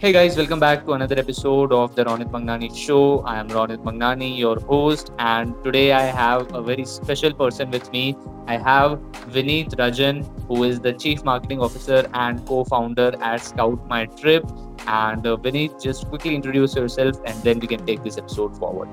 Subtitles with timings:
[0.00, 3.20] Hey guys, welcome back to another episode of the Ronit Mangnani Show.
[3.20, 7.92] I am Ronit Mangnani, your host, and today I have a very special person with
[7.92, 8.16] me.
[8.46, 8.92] I have
[9.34, 14.42] Vineet Rajan, who is the Chief Marketing Officer and co-founder at Scout My Trip.
[14.86, 18.88] And uh, Vineet, just quickly introduce yourself, and then we can take this episode forward.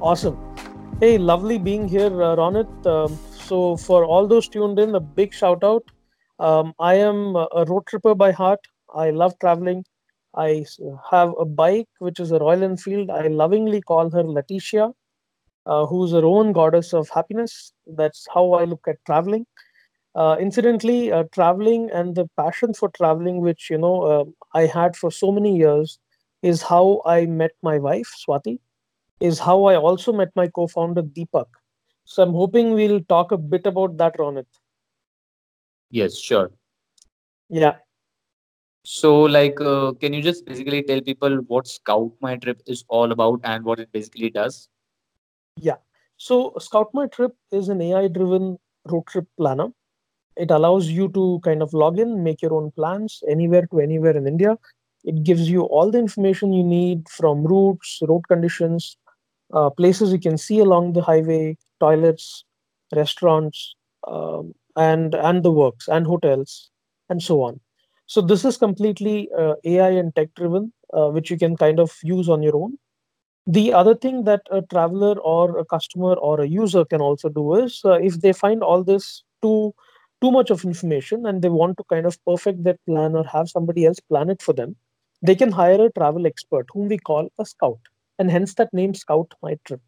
[0.00, 0.38] Awesome.
[1.00, 2.86] Hey, lovely being here, uh, Ronit.
[2.86, 5.82] Um, so, for all those tuned in, a big shout out.
[6.38, 8.60] Um, I am a road tripper by heart.
[8.94, 9.84] I love traveling.
[10.36, 10.64] I
[11.10, 13.10] have a bike, which is a Royal Enfield.
[13.10, 14.92] I lovingly call her Leticia,
[15.66, 17.72] uh, who's her own goddess of happiness.
[17.86, 19.46] That's how I look at traveling.
[20.14, 24.24] Uh, incidentally, uh, traveling and the passion for traveling, which you know uh,
[24.54, 25.98] I had for so many years,
[26.42, 28.58] is how I met my wife, Swati
[29.20, 31.46] is how I also met my co-founder Deepak.
[32.04, 34.46] So I'm hoping we'll talk a bit about that, Ronit.
[35.90, 36.50] Yes, sure.
[37.48, 37.76] Yeah,
[38.84, 43.12] So, like, uh, can you just basically tell people what Scout My Trip is all
[43.12, 44.68] about and what it basically does?
[45.56, 45.76] yeah.
[46.16, 49.68] So Scout My Trip is an AI-driven road trip planner.
[50.36, 54.16] It allows you to kind of log in, make your own plans anywhere to anywhere
[54.16, 54.58] in India.
[55.04, 58.96] It gives you all the information you need from routes, road conditions,
[59.52, 62.44] uh, places you can see along the highway, toilets,
[62.94, 63.74] restaurants,
[64.08, 66.70] um, and and the works and hotels
[67.08, 67.60] and so on.
[68.06, 71.92] So this is completely uh, AI and tech driven, uh, which you can kind of
[72.02, 72.78] use on your own.
[73.46, 77.54] The other thing that a traveler or a customer or a user can also do
[77.56, 79.74] is uh, if they find all this too
[80.22, 83.48] too much of information and they want to kind of perfect their plan or have
[83.48, 84.76] somebody else plan it for them,
[85.22, 87.78] they can hire a travel expert whom we call a scout,
[88.18, 89.80] and hence that name Scout My Trip.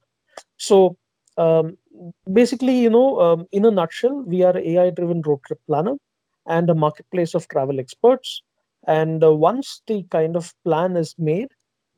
[0.59, 0.97] So
[1.39, 1.77] um,
[2.33, 5.97] basically, you know, um, in a nutshell, we are AI driven road trip planner
[6.47, 8.43] and a marketplace of travel experts.
[8.87, 11.49] And uh, once the kind of plan is made,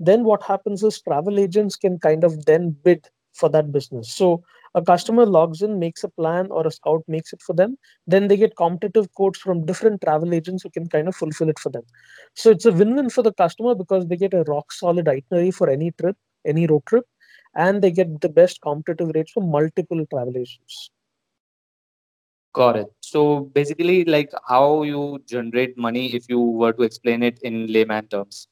[0.00, 4.12] then what happens is travel agents can kind of then bid for that business.
[4.12, 4.42] So
[4.74, 7.76] a customer logs in, makes a plan, or a scout makes it for them.
[8.06, 11.58] Then they get competitive quotes from different travel agents who can kind of fulfill it
[11.58, 11.82] for them.
[12.34, 15.50] So it's a win win for the customer because they get a rock solid itinerary
[15.50, 17.04] for any trip, any road trip
[17.54, 20.90] and they get the best competitive rates from multiple travel agents.
[22.58, 22.88] Got it.
[23.00, 28.08] So, basically, like, how you generate money if you were to explain it in layman
[28.08, 28.48] terms.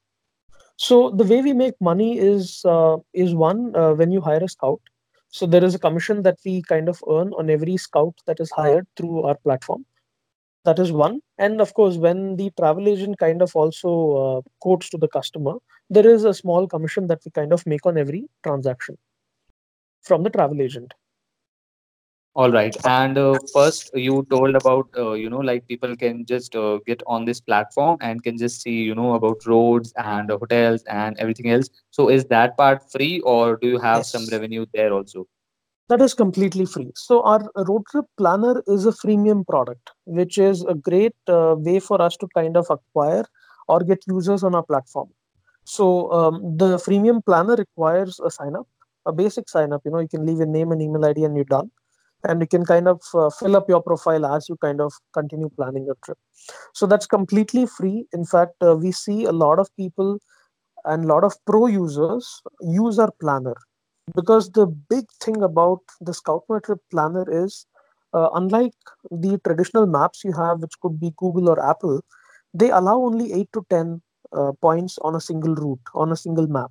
[0.76, 4.48] So the way we make money is uh, is one uh, when you hire a
[4.48, 4.80] scout.
[5.30, 8.52] So there is a commission that we kind of earn on every scout that is
[8.52, 9.84] hired through our platform.
[10.64, 11.20] That is one.
[11.38, 13.90] And of course, when the travel agent kind of also
[14.20, 15.54] uh, quotes to the customer,
[15.90, 18.98] there is a small commission that we kind of make on every transaction
[20.02, 20.94] from the travel agent.
[22.36, 22.76] All right.
[22.84, 27.02] And uh, first, you told about, uh, you know, like people can just uh, get
[27.06, 31.18] on this platform and can just see, you know, about roads and uh, hotels and
[31.18, 31.70] everything else.
[31.90, 34.30] So, is that part free or do you have some Yes.
[34.30, 35.26] revenue there also?
[35.88, 36.92] That is completely free.
[36.94, 41.80] So our road trip planner is a freemium product, which is a great uh, way
[41.80, 43.24] for us to kind of acquire
[43.68, 45.10] or get users on our platform.
[45.64, 48.68] So um, the freemium planner requires a sign up,
[49.06, 49.82] a basic sign up.
[49.84, 51.70] You know, you can leave your name and email ID and you're done.
[52.28, 55.48] And you can kind of uh, fill up your profile as you kind of continue
[55.48, 56.18] planning your trip.
[56.74, 58.06] So that's completely free.
[58.12, 60.18] In fact, uh, we see a lot of people
[60.84, 63.54] and a lot of pro users use our planner
[64.14, 67.66] because the big thing about the Scout My Trip planner is
[68.14, 68.74] uh, unlike
[69.10, 72.00] the traditional maps you have, which could be Google or Apple,
[72.54, 76.46] they allow only 8 to 10 uh, points on a single route, on a single
[76.46, 76.70] map.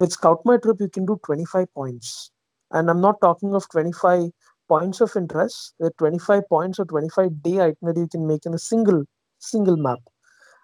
[0.00, 2.30] With Scout My Trip, you can do 25 points.
[2.70, 4.30] And I'm not talking of 25
[4.68, 8.58] points of interest, the 25 points or 25 day itinerary you can make in a
[8.58, 9.04] single
[9.38, 9.98] single map.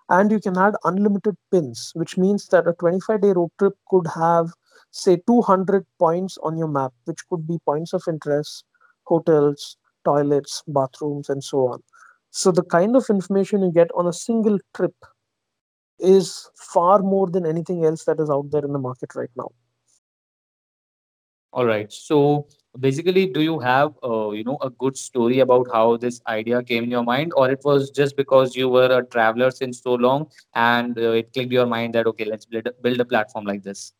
[0.08, 4.06] And you can add unlimited pins which means that a 25 day road trip could
[4.14, 4.50] have
[4.90, 8.64] say 200 points on your map which could be points of interest
[9.06, 11.80] hotels toilets bathrooms and so on.
[12.30, 14.94] So the kind of information you get on a single trip
[15.98, 19.50] is far more than anything else that is out there in the market right now.
[21.52, 21.92] All right.
[21.92, 22.48] So,
[22.78, 26.84] basically, do you have, uh, you know, a good story about how this idea came
[26.84, 30.26] in your mind, or it was just because you were a traveler since so long
[30.54, 33.62] and uh, it clicked your mind that, okay, let's build a, build a platform like
[33.62, 33.92] this?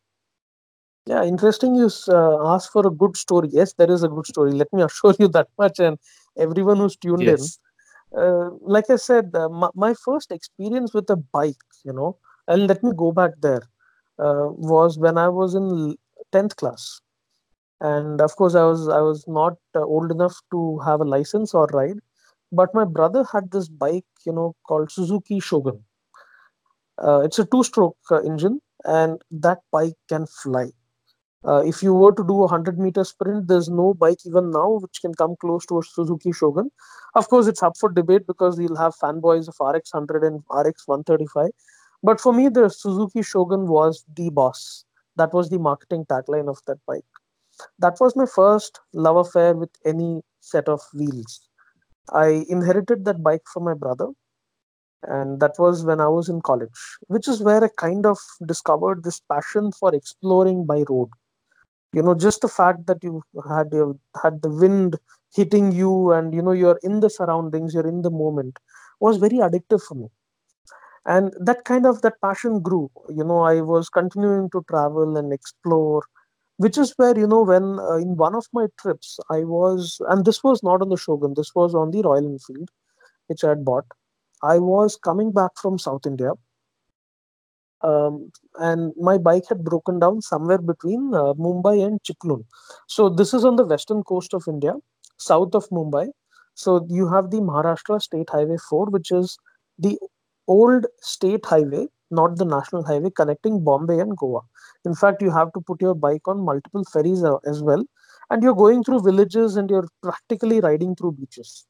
[1.06, 3.48] yeah interesting you uh, ask for a good story.
[3.52, 4.52] Yes there is a good story.
[4.52, 5.98] Let me assure you that much and
[6.38, 7.38] everyone who's tuned in.
[8.16, 12.16] Uh, like I said, uh, my, my first experience with a bike, you know,
[12.48, 13.62] and let me go back there,
[14.18, 15.96] uh, was when I was in
[16.32, 17.00] 10th class.
[17.80, 21.54] And of course, I was I was not uh, old enough to have a license
[21.54, 22.00] or ride,
[22.52, 25.84] but my brother had this bike, you know, called Suzuki Shogun.
[27.02, 30.70] Uh, it's a two-stroke uh, engine, and that bike can fly.
[31.46, 34.78] Uh, if you were to do a 100 meter sprint, there's no bike even now
[34.82, 36.70] which can come close to a Suzuki Shogun.
[37.14, 40.88] Of course, it's up for debate because you'll have fanboys of RX 100 and RX
[40.88, 41.52] 135.
[42.02, 44.84] But for me, the Suzuki Shogun was the boss.
[45.16, 47.04] That was the marketing tagline of that bike.
[47.78, 51.48] That was my first love affair with any set of wheels.
[52.12, 54.08] I inherited that bike from my brother,
[55.02, 56.70] and that was when I was in college,
[57.08, 61.10] which is where I kind of discovered this passion for exploring by road.
[61.92, 64.98] You know just the fact that you had your had the wind
[65.34, 68.58] hitting you and you know you're in the surroundings you're in the moment
[69.00, 70.08] was very addictive for me.
[71.06, 72.90] And that kind of that passion grew.
[73.08, 76.02] You know i was continuing to travel and explore
[76.58, 80.24] which is where you know when uh, in one of my trips i was and
[80.24, 82.68] this was not on the shogun this was on the royal enfield
[83.28, 83.86] which i had bought
[84.42, 86.32] i was coming back from south india
[87.82, 92.44] um, and my bike had broken down somewhere between uh, Mumbai and Chiplun.
[92.88, 94.74] So this is on the western coast of India,
[95.18, 96.08] south of Mumbai.
[96.54, 99.36] So you have the Maharashtra State Highway 4, which is
[99.78, 99.98] the
[100.46, 104.40] old state highway, not the national highway connecting Bombay and Goa.
[104.84, 107.84] In fact, you have to put your bike on multiple ferries uh, as well,
[108.30, 111.66] and you're going through villages and you're practically riding through beaches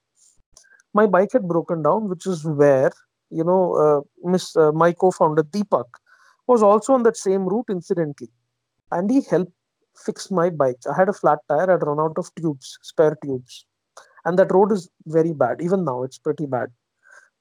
[0.94, 2.90] my bike had broken down, which is where
[3.30, 5.84] you know uh, Miss uh, my co-founder Deepak
[6.46, 8.30] was also on that same route incidentally,
[8.92, 9.52] and he helped
[9.96, 10.78] fix my bike.
[10.90, 11.70] I had a flat tire.
[11.70, 13.66] I'd run out of tubes, spare tubes,
[14.24, 15.60] and that road is very bad.
[15.60, 16.68] Even now, it's pretty bad.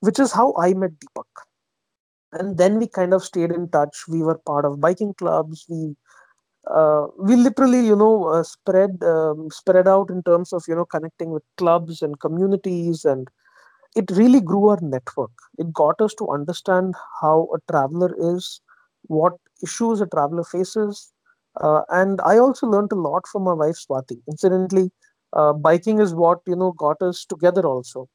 [0.02, 1.46] Which is how I met Deepak,
[2.34, 3.96] and then we kind of stayed in touch.
[4.08, 5.66] We were part of biking clubs.
[5.70, 5.96] We
[6.70, 10.86] uh, we literally, you know, uh, spread um, spread out in terms of you know
[10.86, 13.28] connecting with clubs and communities and
[13.96, 15.32] it really grew our network.
[15.58, 18.62] It got us to understand how a traveler is,
[19.04, 19.34] what
[19.64, 21.12] issues a traveler faces.
[21.62, 24.22] Uh, and I also learned a lot from my wife Swati.
[24.30, 24.92] Incidentally,
[25.34, 28.08] uh, biking is what you know got us together also.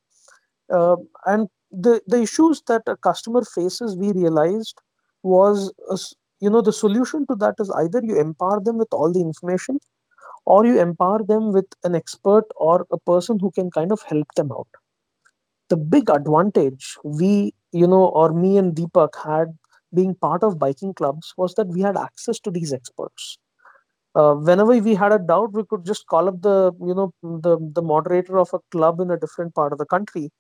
[0.73, 4.81] Uh, and the the issues that a customer faces, we realized
[5.23, 5.99] was a
[6.41, 9.79] you know the solution to that is either you empower them with all the information
[10.47, 14.27] or you empower them with an expert or a person who can kind of help
[14.37, 14.69] them out.
[15.69, 19.57] The big advantage we you know or me and deepak had
[19.95, 23.39] being part of biking clubs was that we had access to these experts.
[24.15, 27.59] Uh, whenever we had a doubt we could just call up the you know the
[27.75, 30.31] the moderator of a club in a different part of the country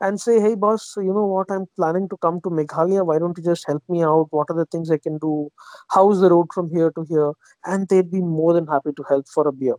[0.00, 1.50] and say hey boss you know what?
[1.50, 3.04] I'm planning to come to meghalaya.
[3.06, 4.28] Why don't you just help me out?
[4.30, 5.48] What are the things i can do?
[5.90, 7.32] How's the road from here to here?
[7.64, 9.76] And they'd be more than happy to help for a beer.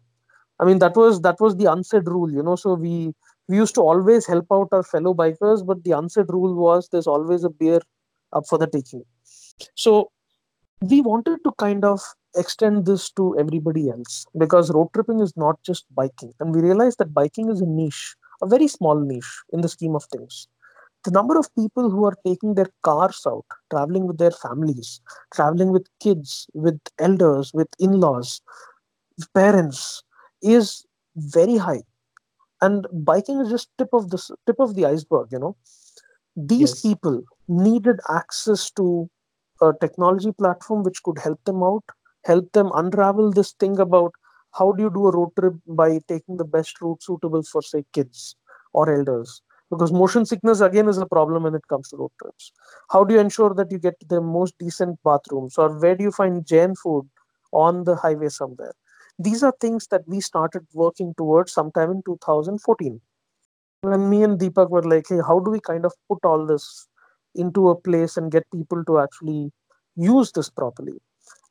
[0.59, 2.55] I mean, that was that was the unsaid rule, you know.
[2.55, 3.13] So we
[3.47, 7.07] we used to always help out our fellow bikers, but the unsaid rule was there's
[7.07, 7.79] always a beer
[8.33, 9.03] up for the taking.
[9.75, 10.11] So
[10.81, 12.01] we wanted to kind of
[12.35, 16.97] extend this to everybody else because road tripping is not just biking, and we realized
[16.99, 20.47] that biking is a niche, a very small niche in the scheme of things.
[21.05, 25.01] The number of people who are taking their cars out, traveling with their families,
[25.33, 28.41] traveling with kids, with elders, with in-laws,
[29.33, 30.03] parents,
[30.41, 30.85] is
[31.15, 31.81] very high
[32.61, 35.55] and biking is just tip of the tip of the iceberg you know
[36.35, 36.81] these Yes.
[36.83, 39.09] people needed access to
[39.61, 41.83] a technology platform which could help them out
[42.25, 44.13] help them unravel this thing about
[44.53, 47.83] how do you do a road trip by taking the best route suitable for say
[47.93, 48.35] kids
[48.73, 49.41] or elders?
[49.69, 52.51] Because motion sickness again is a problem when it comes to road trips.
[52.89, 55.57] How do you ensure that you get the most decent bathrooms?
[55.57, 57.09] Or where do you find jain food
[57.51, 58.73] on the highway somewhere?
[59.19, 63.01] These are things that we started working towards sometime in 2014
[63.81, 66.87] when me and Deepak were like, hey, how do we kind of put all this
[67.35, 69.51] into a place and get people to actually
[69.95, 70.99] use this properly?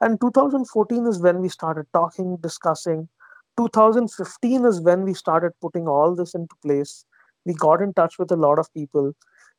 [0.01, 3.09] And 2014 is when we started talking, discussing.
[3.57, 7.05] 2015 is when we started putting all this into place.
[7.45, 9.13] We got in touch with a lot of people,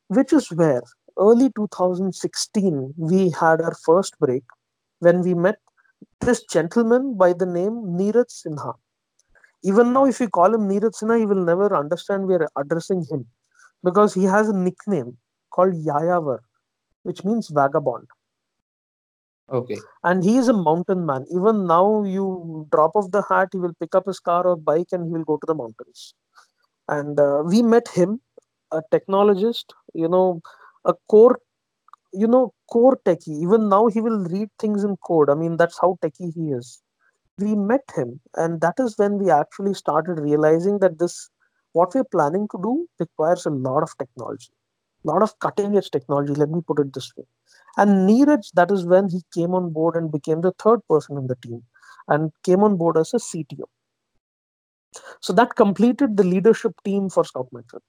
[0.08, 0.82] which is where
[1.18, 4.44] early 2016 we had our first break
[5.00, 5.56] when we met
[6.20, 8.74] this gentleman by the name Neeraj Sinha
[9.64, 13.04] even now, if we call him Neeraj Sinha, he will never understand we are addressing
[13.10, 13.26] him
[13.82, 15.16] because he has a nickname
[15.50, 16.38] called Yayavar,
[17.02, 18.06] which means vagabond.
[19.50, 19.78] Okay.
[20.04, 21.26] And he is a mountain man.
[21.30, 24.88] Even now, you drop off the hat, he will pick up his car or bike
[24.92, 26.14] and he will go to the mountains.
[26.88, 28.20] And uh, we met him,
[28.72, 30.40] a technologist, you know,
[30.84, 31.38] a core,
[32.12, 33.42] you know, core techie.
[33.42, 35.30] Even now, he will read things in code.
[35.30, 36.82] I mean, that's how techie he is
[37.38, 41.30] we met him and that is when we actually started realizing that this
[41.72, 44.50] what we're planning to do requires a lot of technology
[45.10, 47.24] lot of cutting edge technology, let me put it this way.
[47.76, 51.26] And Neeraj, that is when he came on board and became the third person in
[51.28, 51.62] the team
[52.08, 53.68] and came on board as a CTO.
[55.20, 57.82] So that completed the leadership team for Scout My Trip.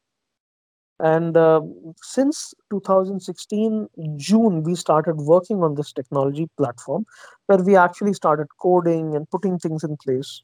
[0.99, 1.61] And uh,
[2.01, 7.05] since 2016 June, we started working on this technology platform
[7.47, 10.43] where we actually started coding and putting things in place.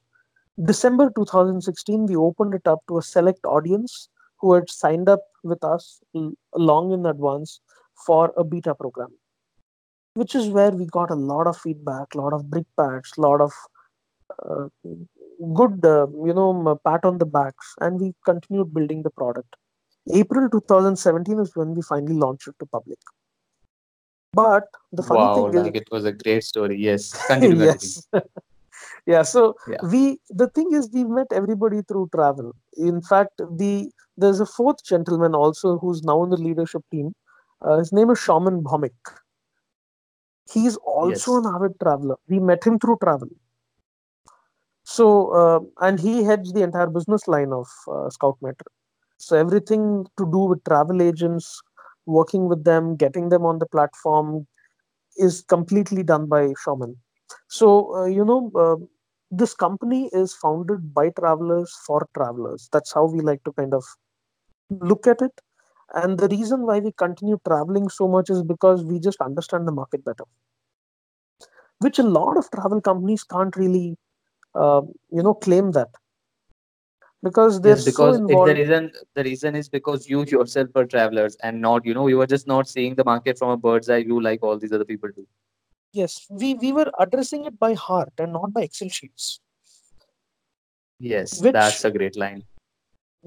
[0.63, 4.10] December 2016, we opened it up to a select audience
[4.46, 6.02] who had signed up with us
[6.56, 7.62] long in advance
[8.06, 9.10] for a beta program,
[10.14, 13.42] which is where we got a lot of feedback, a lot of brickbats, a lot
[13.42, 13.52] of
[14.48, 14.68] uh,
[15.54, 19.56] good, uh, you know, pat on the backs, and we continued building the product.
[20.14, 23.00] April 2017 is when we finally launched it to public.
[24.34, 26.78] But the funny Wow, thing is, it was a great story.
[26.78, 27.66] Yes, continue.
[27.66, 28.08] yes,
[29.08, 29.24] yeah.
[29.24, 29.78] So Yeah.
[29.84, 32.54] we, the thing is, we met everybody through travel.
[32.78, 37.13] In fact, the there's a fourth gentleman also who's now in the leadership team.
[37.62, 38.93] Uh, his name is Shaman Bhomik.
[40.51, 41.38] He's also Yes.
[41.38, 42.17] an avid traveler.
[42.27, 43.29] We met him through travel.
[44.84, 48.72] So, uh, and he heads the entire business line of uh, Scout My Trip.
[49.17, 51.62] So everything to do with travel agents,
[52.05, 54.48] working with them, getting them on the platform
[55.17, 56.98] is completely done by Shaman.
[57.50, 58.77] So, uh, you know, uh,
[59.31, 62.69] this company is founded by travelers for travelers.
[62.72, 63.84] That's how we like to kind of
[64.69, 65.41] look at it.
[65.93, 69.72] And the reason why we continue traveling so much is because we just understand the
[69.72, 70.24] market better,
[71.79, 73.98] which a lot of travel companies can't really,
[74.55, 74.81] uh,
[75.12, 75.89] you know, claim that
[77.24, 80.86] because they're Yes, so because it, the reason the reason is because you yourself are
[80.86, 83.89] travelers and not, you know, you are just not seeing the market from a bird's
[83.89, 85.27] eye view like all these other people do.
[85.93, 89.39] Yes, we, we were addressing it by heart and not by Excel sheets,
[91.00, 92.43] Yes, which that's a great line.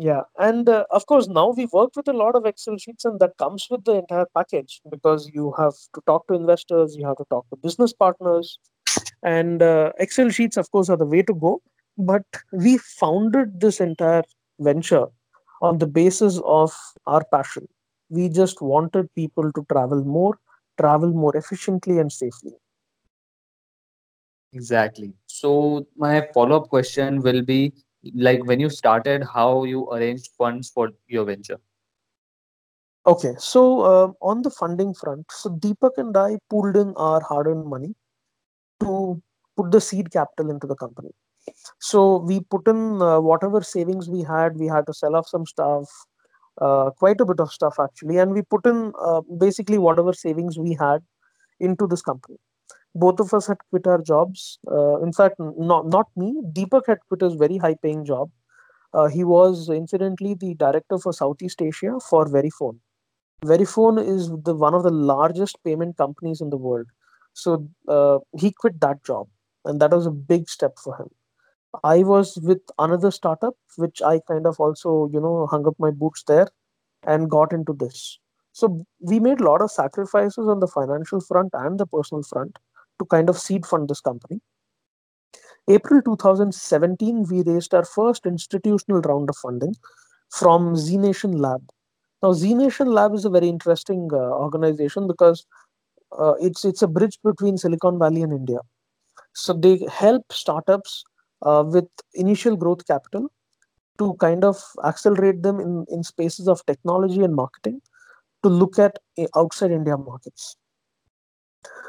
[0.01, 3.19] Yeah, and uh, of course, now we work with a lot of Excel sheets, and
[3.19, 7.17] that comes with the entire package because you have to talk to investors, you have
[7.17, 8.61] to talk to business partners,
[9.25, 11.61] and uh, Excel sheets, of course, are the way to go.
[11.97, 14.23] But we founded this entire
[14.61, 15.07] venture
[15.63, 16.73] on the basis of
[17.09, 17.67] our passion.
[18.09, 20.39] We just wanted people to travel more,
[20.81, 22.53] travel more efficiently and safely.
[24.53, 25.13] Exactly.
[25.27, 27.73] So my follow-up question will be
[28.15, 31.59] like when you started, how you arranged funds for your venture.
[33.07, 37.47] Okay, so uh, on the funding front, so Deepak and I pooled in our hard
[37.47, 37.95] earned money
[38.81, 39.23] to
[39.57, 41.11] put the seed capital into the company.
[41.81, 44.57] So we put in uh, whatever savings we had.
[44.57, 45.89] We had to sell off some stuff,
[46.61, 50.59] uh, quite a bit of stuff actually, and we put in uh, basically whatever savings
[50.59, 51.01] we had
[51.61, 52.39] into this company.
[53.05, 54.59] Both of us had quit our jobs.
[54.71, 56.29] Uh, in fact, not not me.
[56.59, 58.31] Deepak had quit his very high paying job.
[58.93, 62.79] Uh, he was incidentally the director for Southeast Asia for Verifone.
[63.45, 66.87] Verifone is the one of the largest payment companies in the world.
[67.35, 69.29] So uh, he quit that job,
[69.65, 71.11] and that was a big step for him.
[71.85, 75.91] I was with another startup, which I kind of also, you know, hung up my
[75.91, 76.49] boots there
[77.05, 78.19] and got into this.
[78.53, 82.59] So we made a lot of sacrifices on the financial front and the personal front
[82.99, 84.41] to kind of seed fund this company.
[85.69, 89.75] April 2017, we raised our first institutional round of funding
[90.31, 91.63] from Z Nation Lab.
[92.23, 95.47] Now, Z Nation Lab is a very interesting uh, organization because
[96.19, 98.59] uh, it's it's a bridge between Silicon Valley and India.
[99.35, 101.05] So they help startups
[101.43, 103.31] uh, with initial growth capital
[103.99, 107.81] to kind of accelerate them in, in spaces of technology and marketing
[108.43, 110.57] to look at uh, outside India markets.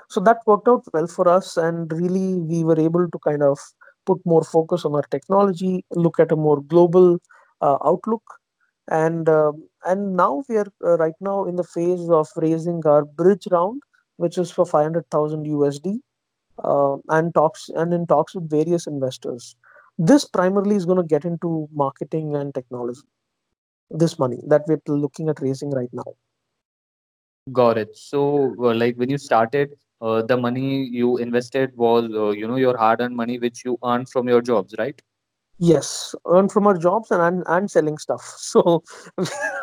[0.09, 3.59] So that worked out well for us, and really we were able to kind of
[4.05, 7.19] put more focus on our technology, look at a more global
[7.61, 8.23] uh, outlook,
[8.89, 13.05] and um and now we are uh, right now in the phase of raising our
[13.05, 13.81] bridge round,
[14.17, 16.01] which is for 500,000 USD
[16.63, 19.55] uh, and talks and in talks with various investors.
[19.97, 23.01] This primarily is going to get into marketing and technology.
[23.91, 26.13] This money that we're looking at raising right now.
[27.51, 27.95] Got it.
[27.97, 32.55] So, uh, like when you started, uh, the money you invested was, uh, you know,
[32.55, 34.99] your hard-earned money which you earned from your jobs, right?
[35.57, 38.21] Yes, earn from our jobs and and, and selling stuff.
[38.37, 38.83] So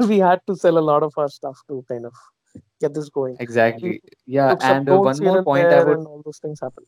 [0.09, 2.13] we had to sell a lot of our stuff to kind of
[2.81, 3.37] get this going.
[3.41, 4.01] Exactly.
[4.27, 6.07] Yeah, took some and uh, loans one here more and point I there, would and
[6.07, 6.87] all those things happened.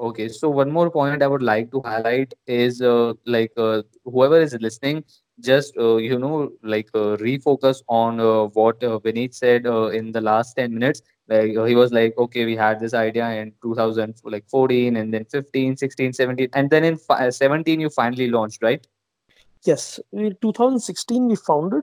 [0.00, 4.40] Okay, so one more point I would like to highlight is uh, like uh, whoever
[4.40, 5.04] is listening,
[5.40, 10.12] just uh, you know, like uh, refocus on uh, what uh, Vineet said uh, in
[10.12, 11.02] the last 10 minutes.
[11.28, 15.14] Like uh, he was like, okay, we had this idea in 2000, like 14, and
[15.14, 18.86] then 15, 16, 17, and then in fi- 17 you finally launched, right?
[19.64, 21.82] Yes, in 2016 we founded.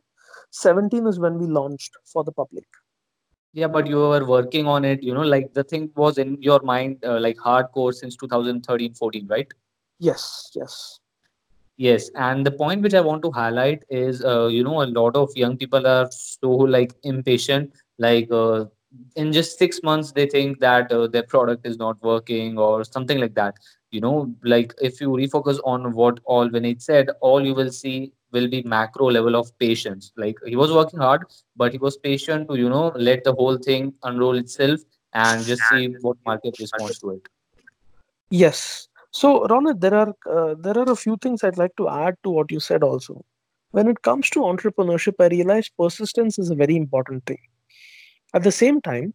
[0.51, 2.65] 17 is when we launched for the public.
[3.53, 6.59] Yeah, but you were working on it, you know, like the thing was in your
[6.61, 9.47] mind, uh, like hardcore since 2013, 14, right?
[9.99, 10.99] Yes, yes.
[11.77, 15.15] Yes, and the point which I want to highlight is, uh, you know, a lot
[15.15, 17.71] of young people are so like impatient.
[17.99, 18.65] Like uh,
[19.15, 23.19] in just six months, they think that uh, their product is not working or something
[23.19, 23.55] like that.
[23.91, 28.11] You know, like if you refocus on what all Vinay said, all you will see
[28.31, 30.11] will be macro level of patience.
[30.17, 33.57] Like he was working hard, but he was patient to, you know, let the whole
[33.57, 34.79] thing unroll itself
[35.13, 37.21] and just see what market responds to it.
[38.29, 38.86] Yes.
[39.11, 42.29] So, Ronit, there are uh, there are a few things I'd like to add to
[42.29, 43.23] what you said also.
[43.71, 47.39] When it comes to entrepreneurship, I realize persistence is a very important thing.
[48.33, 49.13] At the same time,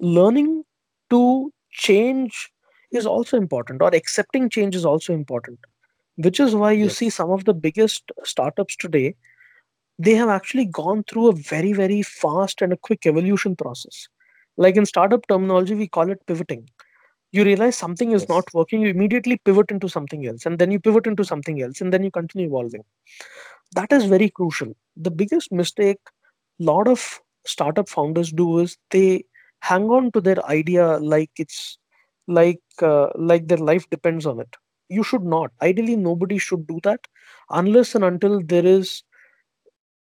[0.00, 0.64] learning
[1.10, 2.50] to change
[2.92, 5.58] is also important, or accepting change is also important,
[6.16, 9.14] which is why you see some of the biggest startups today,
[9.98, 14.08] they have actually gone through a very, very fast and a quick evolution process.
[14.56, 16.68] Like in startup terminology, we call it pivoting
[17.34, 20.80] you realize something is not working you immediately pivot into something else and then you
[20.80, 22.84] pivot into something else and then you continue evolving.
[23.74, 24.74] That is very crucial.
[24.96, 25.98] The biggest mistake
[26.60, 29.24] a lot of startup founders do is they
[29.60, 31.78] hang on to their idea like it's
[32.28, 34.56] like uh, like their life depends on it.
[34.88, 35.52] You should not.
[35.62, 37.00] Ideally nobody should do that
[37.50, 39.04] unless and until there is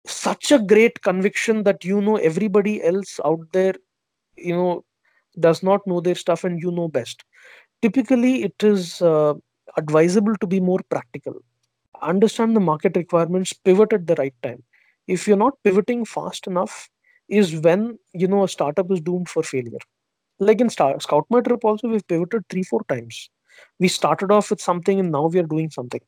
[0.06, 3.74] such a great conviction that you know everybody else out there
[4.36, 4.84] you know
[5.40, 7.24] does not know their stuff and you know best
[7.82, 9.34] Typically, it is uh,
[9.76, 11.34] advisable to be more practical.
[12.02, 14.62] Understand the market requirements, pivot at the right time.
[15.08, 16.90] If you're not pivoting fast enough,
[17.28, 19.78] is when you know a startup is doomed for failure.
[20.40, 23.30] Like in Star- Scout My Trip, also we've pivoted three, four times.
[23.80, 26.00] We started off with something and now we are doing something.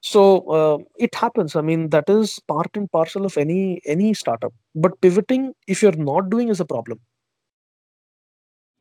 [0.00, 1.56] So uh, it happens.
[1.56, 4.52] I mean, that is part and parcel of any any startup.
[4.74, 7.00] But pivoting, if you're not doing, is a problem.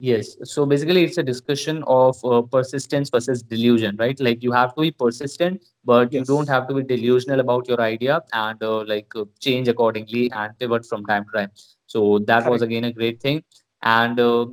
[0.04, 0.36] Yes.
[0.44, 4.20] So basically, it's a discussion of uh, persistence versus delusion, right?
[4.20, 7.70] Like you have to be persistent, but you don't Yes, have to be delusional about
[7.70, 11.52] your idea and uh, like uh, change accordingly and pivot from time to time.
[11.88, 12.64] So that was correct.
[12.64, 13.44] again a great thing.
[13.82, 14.48] And uh,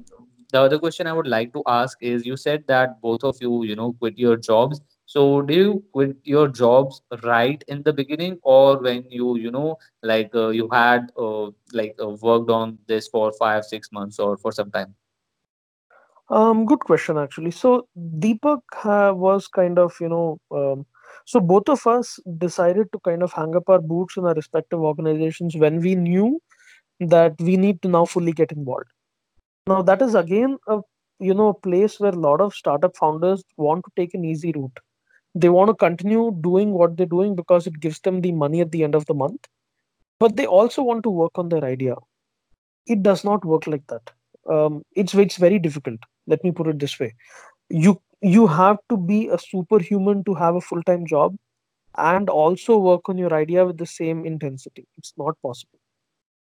[0.53, 3.65] the other question I would like to ask is you said that both of you,
[3.65, 4.81] you know, quit your jobs.
[5.07, 9.79] So do you quit your jobs right in the beginning or when you, you know,
[10.03, 14.37] like uh, you had uh, like uh, worked on this for five, six months or
[14.37, 14.95] for some time?
[16.31, 17.51] Um, good question actually.
[17.51, 20.87] So Deepak uh, was kind of, you know, um,
[21.27, 24.81] so both of us decided to kind of hang up our boots in our respective
[24.81, 26.41] organizations when we knew
[27.01, 28.89] that we need to now fully get involved.
[29.67, 30.81] Now that is again a
[31.21, 34.53] you know a place where a lot of startup founders want to take an easy
[34.53, 34.79] route.
[35.35, 38.73] They want to continue doing what they're doing because it gives them the money at
[38.73, 39.47] the end of the month,
[40.21, 41.97] but they also want to work on their idea.
[42.87, 44.13] It does not work like that.
[44.49, 46.01] Um, it's it's very difficult.
[46.31, 47.15] Let me put it this way.
[47.69, 51.37] You you have to be a superhuman to have a full-time job
[51.97, 54.87] and also work on your idea with the same intensity.
[54.99, 55.79] It's not possible.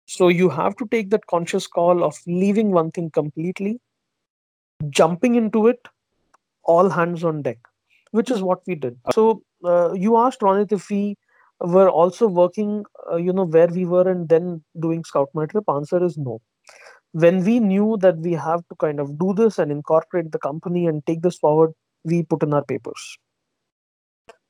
[0.06, 3.80] So you have to take that conscious call of leaving one thing completely
[4.90, 5.88] jumping into it
[6.64, 7.58] all hands on deck
[8.10, 8.98] which is what we did.
[9.12, 11.16] So uh, you asked ronit if we
[11.60, 15.64] were also working uh, you know where we were and then doing scout my trip.
[15.68, 16.40] Answer is no
[17.24, 20.86] when we knew that we have to kind of do this and incorporate the company
[20.86, 21.72] and take this forward
[22.04, 23.18] we put in our papers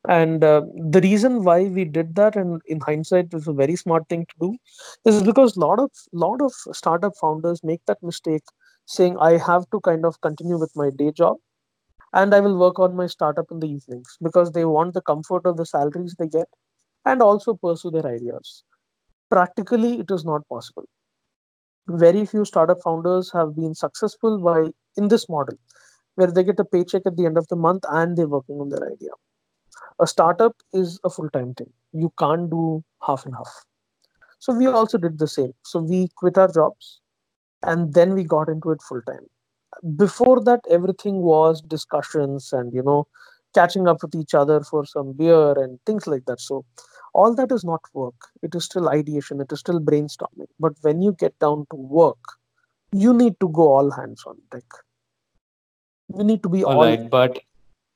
[0.09, 4.09] And uh, the reason why we did that, and in hindsight, was a very smart
[4.09, 4.57] thing to do,
[5.05, 8.45] is because lot of lot of startup founders make that mistake,
[8.87, 11.37] saying I have to kind of continue with my day job
[12.15, 15.47] and I will work on my startup in the evenings because they want the comfort
[15.47, 16.49] of the salaries they get
[17.07, 18.65] and also pursue their ideas.
[19.31, 20.85] Practically, it is not possible.
[21.89, 25.57] Very few startup founders have been successful by in this model
[26.17, 28.71] where they get a paycheck at the end of the month and they're working on
[28.71, 29.11] their idea.
[30.01, 31.73] A startup is a full-time thing.
[31.93, 33.65] You can't do half and half.
[34.39, 35.53] So we also did the same.
[35.65, 37.01] So we quit our jobs
[37.63, 39.27] and then we got into it full time
[39.97, 43.07] before that everything was discussions and you know
[43.55, 46.41] catching up with each other for some beer and things like that.
[46.41, 46.65] So
[47.23, 48.27] all that is not work.
[48.43, 49.41] It is still ideation.
[49.47, 50.51] It is still brainstorming.
[50.67, 52.37] But when you get down to work
[52.93, 54.65] you need to go all hands on deck.
[56.17, 57.39] You need to be All all right, but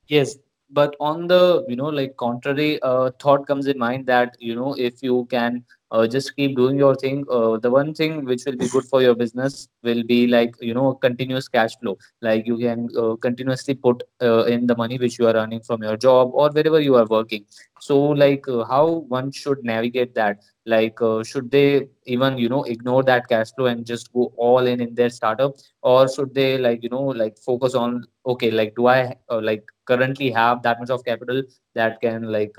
[0.09, 0.37] Yes,
[0.71, 4.75] but on the, you know, like contrary uh, thought comes in mind that, you know,
[4.75, 7.25] if you can uh, just keep doing your thing.
[7.31, 10.75] Uh, the one thing which will be good for your business will be like you
[10.75, 11.99] know continuous cash flow.
[12.23, 15.83] Like you can uh, continuously put uh, in the money which you are earning from
[15.83, 17.45] your job or wherever you are working.
[17.81, 20.41] So like uh, how one should navigate that?
[20.67, 24.67] Like uh, should they even you know ignore that cash flow and just go all
[24.67, 25.57] in in their startup?
[25.83, 30.31] Or should they like you know like focus on okay like do i like currently
[30.31, 31.43] have that much of capital
[31.75, 32.55] that can like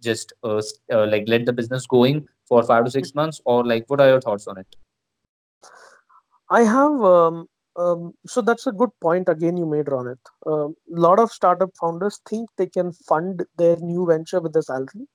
[0.00, 4.08] just like let the business going for five to six months or like what are
[4.14, 4.76] your thoughts on it
[6.50, 10.18] I have um, um, so that's a good point again you made, Ronit.
[10.46, 15.08] A lot of startup founders think they can fund their new venture with the salary,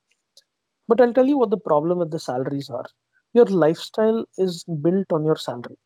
[0.87, 2.85] but I'll tell you what the problem with the salaries are.
[3.33, 5.77] Your lifestyle is built on your salary.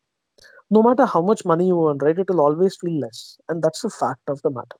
[0.70, 3.82] No matter how much money you earn, right, it will always feel less, and that's
[3.82, 4.76] the fact of the matter.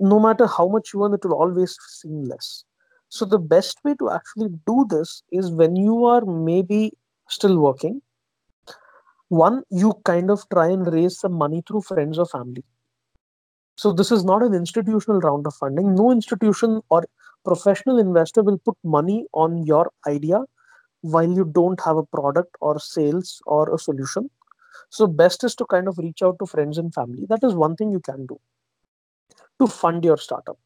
[0.00, 2.64] No matter how much you earn, it will always seem less.
[3.10, 6.92] So the best way to actually do this is when you are maybe
[7.28, 8.02] still working.
[9.28, 12.64] One you kind of try and raise some money through friends or family.
[13.76, 15.94] So this is not an institutional round of funding.
[15.94, 17.06] No institution or
[17.44, 20.42] professional investor will put money on your idea
[21.02, 24.28] while you don't have a product or sales or a solution.
[24.90, 27.26] So best is to kind of reach out to friends and family.
[27.28, 28.38] That is one thing you can do
[29.60, 30.58] to fund your startup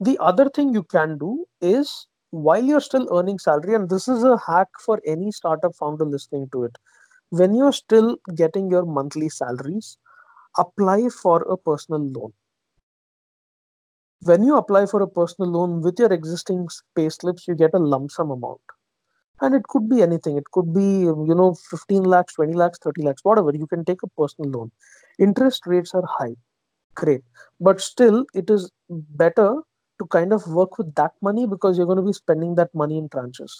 [0.00, 4.22] the other thing you can do is while you're still earning salary and this is
[4.24, 6.76] a hack for any startup founder listening to it
[7.30, 9.98] when you're still getting your monthly salaries
[10.58, 12.32] apply for a personal loan.
[14.22, 17.78] When you apply for a personal loan with your existing pay slips, you get a
[17.78, 18.60] lump sum amount.
[19.40, 20.36] And it could be anything.
[20.38, 23.52] It could be, you know, 15 lakhs, 20 lakhs, 30 lakhs, whatever.
[23.54, 24.72] You can take a personal loan.
[25.18, 26.36] Interest rates are high.
[26.96, 27.22] Great.
[27.60, 29.62] But still, it is better
[29.98, 32.98] to kind of work with that money because you're going to be spending that money
[32.98, 33.50] in tranches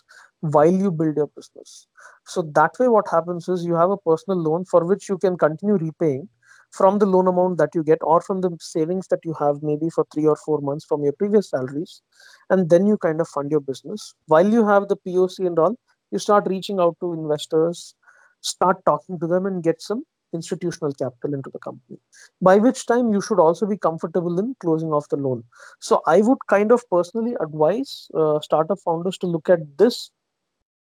[0.41, 1.87] while you build your business.
[2.27, 5.37] So that way, what happens is you have a personal loan for which you can
[5.37, 6.29] continue repaying
[6.73, 9.89] from the loan amount that you get or from the savings that you have maybe
[9.89, 12.03] for three or four months from your previous salaries
[12.51, 15.77] and then you kind of fund your business while you have the poc and all
[16.11, 17.95] you start reaching out to investors
[18.41, 20.03] start talking to them and get some
[20.37, 21.99] institutional capital into the company
[22.41, 25.43] by which time you should also be comfortable in closing off the loan.
[25.81, 30.11] So i would kind of personally advise uh, startup founders to look at this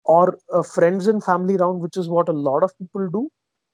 [0.04, 3.28] or a friends and family round which is what a lot of people do.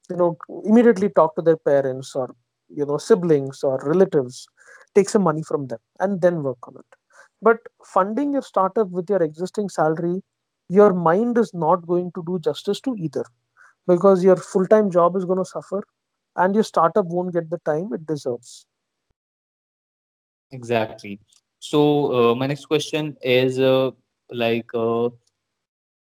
[0.09, 2.33] You know immediately talk to their parents or
[2.69, 4.47] you know siblings or relatives
[4.95, 6.97] take some money from them and then work on it.
[7.41, 10.21] But funding your startup with your existing salary
[10.69, 13.25] your mind is not going to do justice to either
[13.87, 15.83] because your full-time job is going to suffer
[16.35, 18.65] and your startup won't get the time it deserves.
[20.51, 21.19] Exactly.
[21.59, 23.91] So uh, my next question is uh,
[24.31, 25.09] like uh,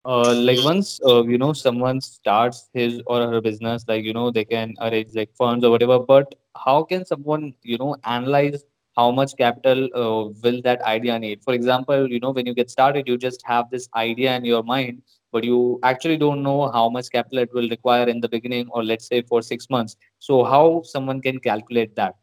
[0.04, 4.30] uh, like once uh, you know someone starts his or her business like you know
[4.30, 8.64] they can arrange like funds or whatever but how can someone you know analyze
[8.96, 11.42] how much capital uh, will that idea need?
[11.42, 14.62] For example you know when you get started you just have this idea in your
[14.62, 18.68] mind but you actually don't know how much capital it will require in the beginning
[18.70, 19.96] or let's say for 6 months.
[20.18, 22.14] So how someone can calculate that?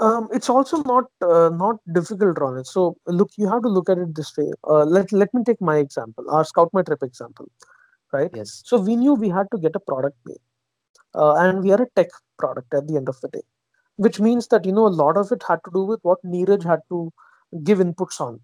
[0.00, 2.66] Um, it's also not uh, not difficult Ronit.
[2.66, 4.52] so look you have to look at it this way.
[4.62, 7.48] Uh, let, let me take my example our scout my trip example
[8.12, 8.30] right?
[8.34, 8.62] Yes.
[8.64, 10.38] So we knew we had to get a product made
[11.14, 12.08] uh, and we are a tech
[12.38, 13.42] product at the end of the day
[13.98, 16.64] which means that you know a lot of it had to do with what Neeraj
[16.64, 17.12] had to
[17.64, 18.40] give inputs on,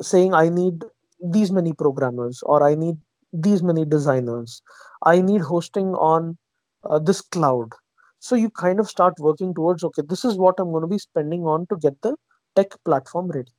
[0.00, 0.84] saying I need
[1.20, 2.96] these many programmers or I need
[3.32, 4.62] these many designers,
[5.04, 6.38] I need hosting on
[6.84, 7.72] uh, this cloud.
[8.20, 10.98] So you kind of start working towards okay, this is what I'm going to be
[10.98, 12.16] spending on to get the
[12.56, 13.52] tech platform ready.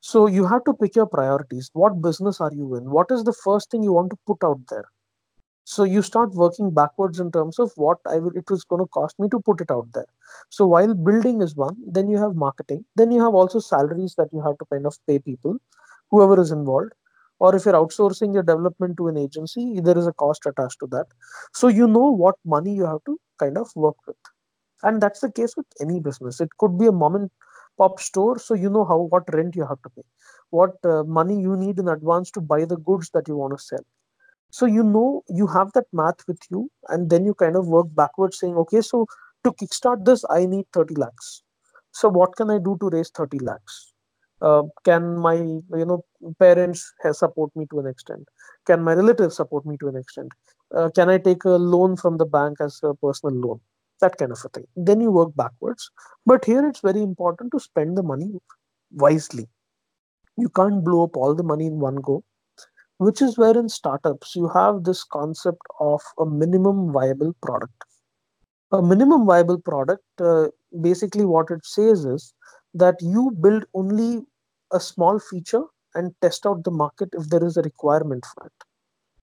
[0.00, 1.70] So you have to pick your priorities.
[1.74, 2.90] What business are you in?
[2.90, 4.86] What is the first thing you want to put out there?
[5.70, 8.92] So you start working backwards in terms of what i will it was going to
[8.96, 10.06] cost me to put it out there.
[10.56, 14.32] So while building is one then you have marketing then you have also salaries that
[14.32, 15.58] you have to kind of pay people
[16.10, 16.92] whoever is involved.
[17.38, 20.88] Or if you're outsourcing your development to an agency there is a cost attached to
[20.96, 21.06] that.
[21.52, 24.16] So you know what money you have to kind of work with.
[24.82, 26.40] And that's the case with any business.
[26.40, 27.30] It could be a mom and
[27.78, 30.02] pop store so you know how what rent you have to pay.
[30.50, 33.64] What uh, money you need in advance to buy the goods that you want to
[33.64, 33.84] sell
[34.50, 37.86] so you know you have that math with you and then you kind of work
[37.94, 39.06] backwards saying okay so
[39.44, 41.42] to kickstart this i need 30 lakhs.
[41.92, 43.92] So what can i do to raise 30 lakhs?
[44.42, 46.04] Uh, can my you know
[46.38, 48.28] parents support me to an extent?
[48.66, 50.28] Can my relatives support me to an extent?
[50.74, 53.60] Uh, can i take a loan from the bank as a personal loan?
[54.00, 54.66] That kind of a thing.
[54.76, 55.90] Then you work backwards.
[56.26, 58.30] But here it's very important to spend the money
[58.92, 59.48] wisely.
[60.36, 62.24] You can't blow up all the money in one go,
[63.06, 67.84] which is where in startups you have this concept of a minimum viable product.
[68.72, 70.48] A minimum viable product, uh,
[70.80, 72.34] basically, what it says is
[72.74, 74.26] that you build only
[74.72, 78.66] a small feature and test out the market if there is a requirement for it.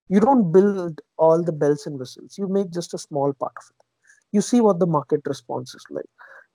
[0.09, 3.63] You don't build all the bells and whistles, you make just a small part of
[3.69, 3.85] it.
[4.33, 6.05] You see what the market response is like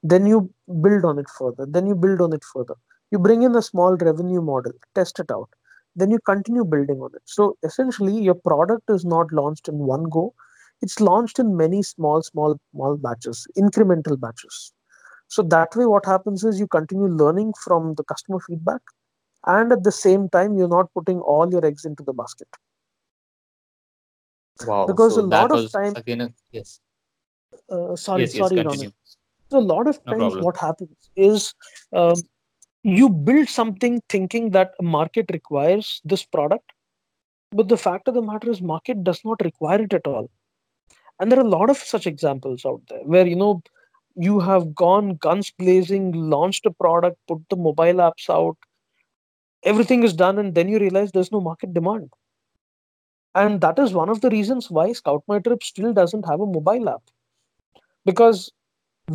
[0.02, 2.74] then you build on it further then you build on it further
[3.12, 5.48] you bring in a small revenue model test it out
[5.96, 10.05] then you continue building on it so essentially your product is not launched in one
[10.16, 10.24] go
[10.83, 14.72] it's launched in many small small small batches incremental batches
[15.28, 18.81] so that way what happens is you continue learning from the customer feedback
[19.46, 22.48] and at the same time you're not putting all your eggs into the basket
[24.66, 24.87] Wow.
[24.87, 26.81] because a lot of time again yes.
[27.70, 28.92] uh, sorry Yes, yes, sorry continue.
[29.50, 30.44] so a lot of No times problem.
[30.44, 31.55] what happens is
[31.92, 32.14] um,
[32.85, 36.73] you build something thinking that a market requires this product
[37.53, 40.31] but the fact of the matter is market does not require it at all.
[41.21, 43.62] And there are a lot of such examples out there where you know
[44.16, 48.57] you have gone guns blazing launched a product put the mobile apps out
[49.64, 52.11] everything is done and then you realize there's no market demand.
[53.35, 56.47] And that is one of the reasons why scout my trip still doesn't have a
[56.47, 57.03] mobile app.
[58.05, 58.51] Because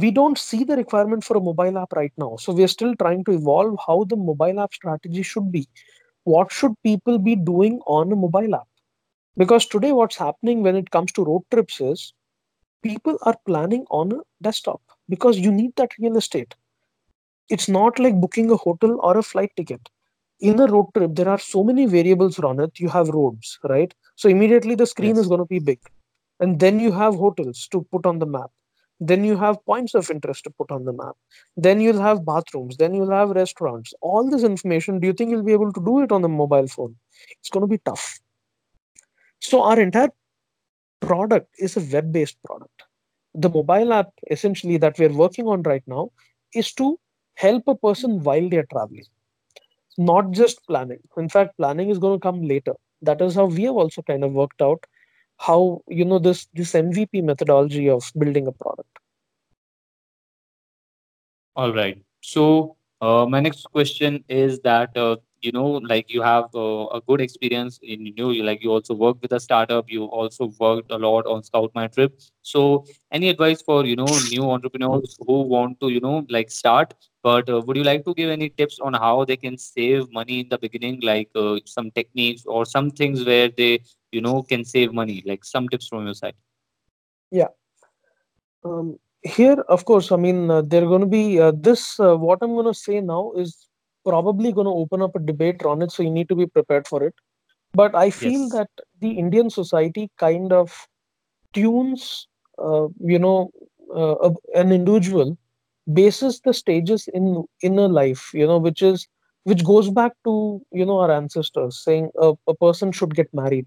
[0.01, 2.35] we don't see the requirement for a mobile app right now.
[2.37, 5.67] So we are still trying to evolve how the mobile app strategy should be.
[6.23, 8.67] What should people be doing on a mobile app?
[9.37, 12.13] Because today what's happening when it comes to road trips is
[12.83, 16.55] people are planning on a desktop because you need that real estate.
[17.49, 19.89] It's not like booking a hotel or a flight ticket.
[20.39, 23.93] In a road trip there are so many variables on it you have roads right?
[24.15, 25.79] So immediately the screen is going to be big.
[26.39, 28.51] And then you have hotels to put on the map
[28.99, 31.15] then you have points of interest to put on the map.
[31.55, 32.77] Then you'll have bathrooms.
[32.77, 33.93] Then you'll have restaurants.
[34.01, 36.67] All this information do you think you'll be able to do it on the mobile
[36.67, 36.95] phone?
[37.39, 38.19] It's going to be tough.
[39.39, 40.09] So our entire
[40.99, 42.83] product is a web based product.
[43.35, 46.11] The mobile app essentially that we're working on right now
[46.55, 46.99] is to
[47.35, 49.05] help a person while they're traveling.
[49.99, 50.99] Not just planning.
[51.17, 52.73] In fact planning is going to come later.
[53.03, 54.83] That is how we have also kind of worked out
[55.37, 58.99] how you know this this mvp methodology of building a product
[61.55, 61.97] All right.
[62.21, 67.01] So, uh, my next question is that uh, you know, like you have uh, a
[67.07, 69.89] good experience in you know, you like you also worked with a startup.
[69.89, 72.19] You also worked a lot on Scout My Trip.
[72.41, 76.93] So, any advice for you know new entrepreneurs who want to you know like start,
[77.23, 80.41] but uh, would you like to give any tips on how they can save money
[80.41, 83.79] in the beginning, like uh, some techniques or some things where they
[84.11, 86.35] you know can save money, like some tips from your side?
[87.31, 87.47] yeah
[88.63, 92.15] um, here of course i mean uh, there are going to be uh, this uh,
[92.15, 93.67] what i'm going to say now is
[94.05, 96.87] probably going to open up a debate on it so you need to be prepared
[96.87, 97.13] for it
[97.73, 98.55] but i feel Yes.
[98.55, 98.69] that
[99.01, 100.87] the indian society kind of
[101.53, 102.27] tunes
[102.67, 103.49] uh, you know
[103.95, 105.37] uh, a- an individual
[105.99, 109.07] bases the stages in inner life you know which is
[109.43, 110.33] which goes back to
[110.71, 113.65] you know our ancestors saying a, a person should get married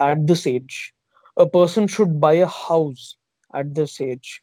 [0.00, 0.92] at this age.
[1.36, 3.16] A person should buy a house
[3.54, 4.42] at this age.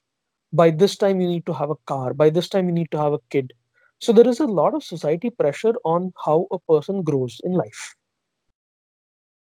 [0.54, 2.14] By this time you need to have a car.
[2.14, 3.54] By this time you need to have a kid.
[4.00, 7.96] So there is a lot of society pressure on how a person grows in life.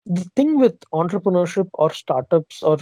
[0.06, 2.78] The thing with entrepreneurship or startups or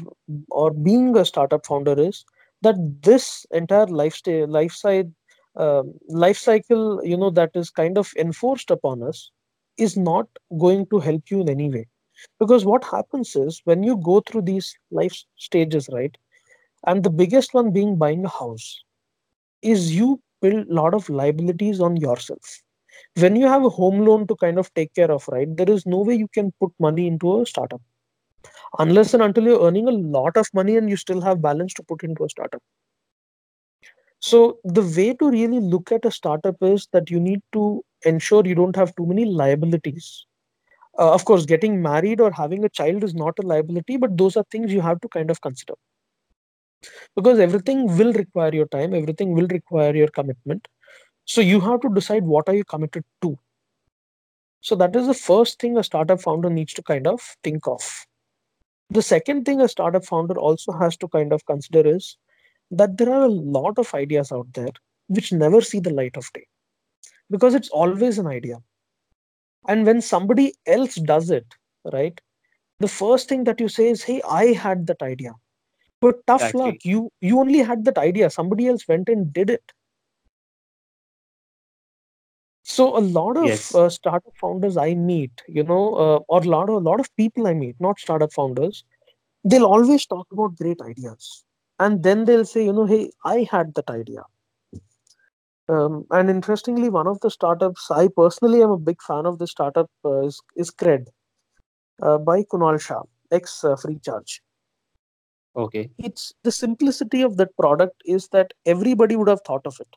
[0.51, 2.25] or being a startup founder is
[2.62, 5.12] that this entire lifestyle life side
[5.57, 9.31] um, life cycle you know that is kind of enforced upon us
[9.77, 11.87] is not going to help you in any way
[12.39, 16.17] because what happens is when you go through these life stages right
[16.87, 18.83] and the biggest one being buying a house
[19.63, 22.63] is you build a lot of liabilities on yourself
[23.19, 25.87] when you have a home loan to kind of take care of right there is
[25.87, 27.81] no way you can put money into a startup
[28.79, 31.83] unless and until you're earning a lot of money and you still have balance to
[31.83, 32.63] put into a startup.
[34.21, 38.47] So the way to really look at a startup is that you need to ensure
[38.47, 40.27] you don't have too many liabilities.
[41.01, 44.37] Uh, of course, getting married or having a child is not a liability, but those
[44.37, 45.75] are things you have to kind of consider
[47.17, 50.69] because everything will require your time, everything will require your commitment.
[51.25, 53.39] So you have to decide what are you committed to.
[54.61, 58.07] So that is the first thing a startup founder needs to kind of think of.
[58.91, 62.17] The second thing a startup founder also has to kind of consider is
[62.71, 64.73] that there are a lot of ideas out there
[65.09, 66.47] which never see the light of day
[67.31, 68.57] because it's always an idea.
[69.68, 71.46] And when somebody else does it,
[71.92, 72.20] right,
[72.81, 75.33] the first thing that you say is, Hey, I had that idea.
[76.01, 78.31] But tough luck, you you only had that idea.
[78.31, 79.73] Somebody else went and did it.
[82.62, 86.51] so a lot of Yes, uh, startup founders i meet you know uh, or a
[86.55, 88.85] lot of a lot of people i meet not startup founders
[89.44, 91.44] they'll always talk about great ideas
[91.79, 94.23] and then they'll say you know hey i had that idea
[95.71, 99.47] um, and interestingly one of the startups i personally am a big fan of the
[99.47, 101.09] startup uh, is, is cred
[102.03, 103.03] uh, by kunal shah
[103.39, 104.41] ex uh, free charge
[105.57, 109.97] okay, it's the simplicity of that product is that everybody would have thought of it.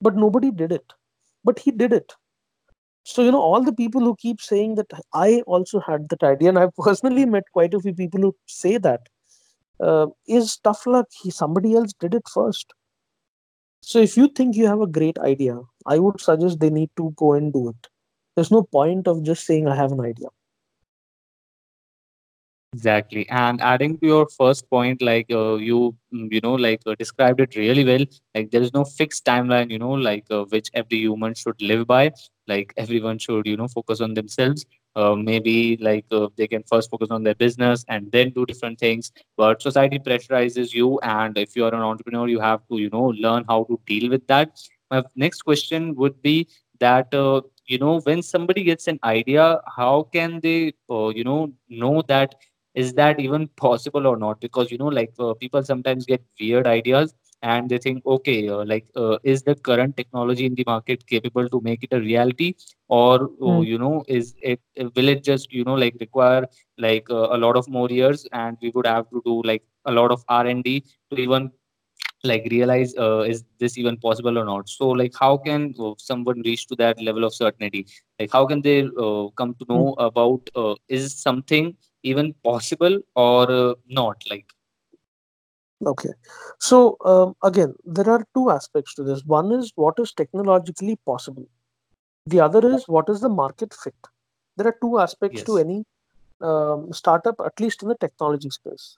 [0.00, 0.92] But nobody did it.
[1.42, 2.12] But he did it.
[3.04, 6.48] So you know all the people who keep saying that i also had that idea
[6.48, 9.08] and i've personally met quite a few people who say that
[9.80, 11.06] uh, is tough luck.
[11.22, 12.74] He somebody else did it first
[13.90, 15.56] so if you think you have a great idea
[15.94, 17.88] i would suggest they need to go and do it
[18.34, 20.28] there's no point of just saying i have an idea
[22.76, 23.28] exactly.
[23.28, 27.56] And adding to your first point, like uh, you, you know, like uh, described it
[27.56, 28.04] really well.
[28.34, 31.86] Like there is no fixed timeline, you know, like uh, which every human should live
[31.86, 32.12] by.
[32.46, 34.66] Like everyone should, you know, focus on themselves.
[34.96, 38.78] Uh, maybe like uh, they can first focus on their business and then do different
[38.80, 39.12] things.
[39.36, 43.08] But society pressurizes you, and if you are an entrepreneur, you have to, you know,
[43.26, 44.58] learn how to deal with that.
[44.90, 46.48] My next question would be
[46.80, 47.14] that.
[47.14, 52.00] Uh, you know when somebody gets an idea how can they uh, you know know
[52.02, 52.34] that
[52.74, 56.66] is that even possible or not because you know like uh, people sometimes get weird
[56.66, 61.06] ideas and they think okay uh, like uh, is the current technology in the market
[61.06, 62.54] capable to make it a reality?
[62.88, 63.62] Or Hmm.
[63.62, 64.60] you know is it
[64.96, 66.46] will it just you know like require
[66.78, 68.26] like uh, a lot of more years?
[68.32, 71.50] And we would have to do like a lot of r&d to even
[72.24, 74.68] like realize uh, is this even possible or not?
[74.68, 77.86] So like how can uh, someone reach to that level of certainty?
[78.18, 79.82] Like how can they uh, come to Hmm.
[79.82, 84.22] know about uh, is something even possible or uh, not?
[84.30, 84.46] Like
[85.84, 86.10] okay.
[86.58, 89.24] So um, again there are two aspects to this.
[89.24, 91.46] One is what is technologically possible.
[92.26, 93.94] The other is what is the market fit.
[94.56, 95.84] There are two aspects to any
[96.40, 98.96] um, startup at least in the technology space.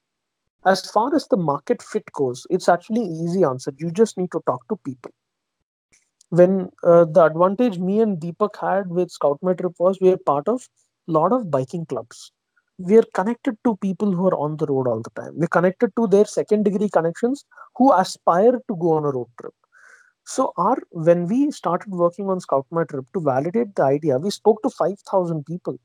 [0.65, 3.73] As far as the market fit goes it's actually easy answer.
[3.77, 5.13] You just need to talk to people.
[6.31, 10.19] When uh, the advantage me and deepak had with scout my trip was we are
[10.19, 10.69] part of
[11.09, 12.33] a lot of biking clubs
[12.79, 15.33] we are connected to people who are on the road all the time.
[15.35, 17.45] We're connected to their second degree connections
[17.77, 19.53] who aspire to go on a road trip.
[20.25, 24.31] So our when we started working on scout my trip to validate the idea we
[24.31, 25.79] spoke to 5000 people.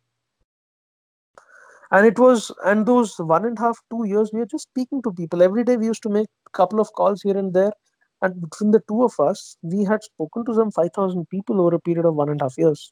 [1.92, 5.02] And it was and those one and a half two years we were just speaking
[5.04, 5.42] to people.
[5.42, 7.72] Every day we used to make a couple of calls here and there.
[8.22, 11.80] And between the two of us we had spoken to some 5000 people over a
[11.80, 12.92] period of one and a half years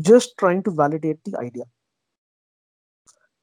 [0.00, 1.64] just trying to validate the idea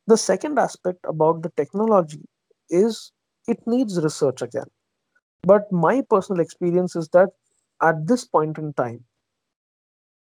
[0.10, 2.22] the second aspect about the technology
[2.70, 3.12] is
[3.48, 4.70] it needs research again.
[5.44, 7.30] But my personal experience is that
[7.82, 9.06] at this point in time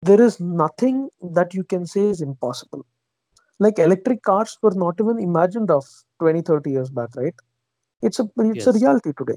[0.03, 2.85] there is nothing that you can say is impossible.
[3.59, 5.85] Like electric cars were not even imagined of
[6.21, 7.35] 20, 30 years back right?
[8.03, 9.37] It's a it's a reality today.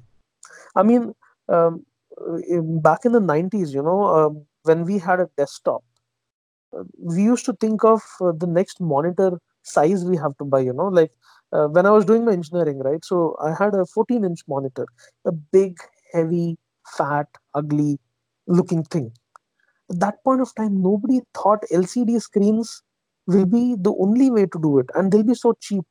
[0.75, 1.13] I mean
[1.49, 1.85] um,
[2.47, 5.83] in- back in the 90s you know um, when we had a desktop
[6.77, 10.60] uh, we used to think of uh, the next monitor size we have to buy
[10.60, 11.12] you know like
[11.53, 14.86] uh, when i was doing my engineering right so i had a 14 inch monitor
[15.25, 15.77] a big
[16.13, 16.58] heavy
[16.97, 17.99] fat ugly
[18.47, 19.12] looking thing.
[19.91, 22.82] At that point of time nobody thought lcd screens
[23.27, 25.86] will be the only way to do it and they'll be so cheap.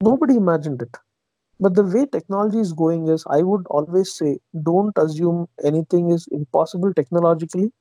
[0.00, 0.96] Nobody imagined it.
[1.60, 6.28] But the way technology is going is, I would always say, don't assume anything is
[6.32, 7.72] impossible technologically.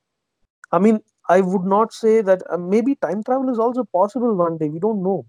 [0.71, 4.57] I mean, I would not say that uh, maybe time travel is also possible one
[4.57, 4.69] day.
[4.69, 5.25] We don't know.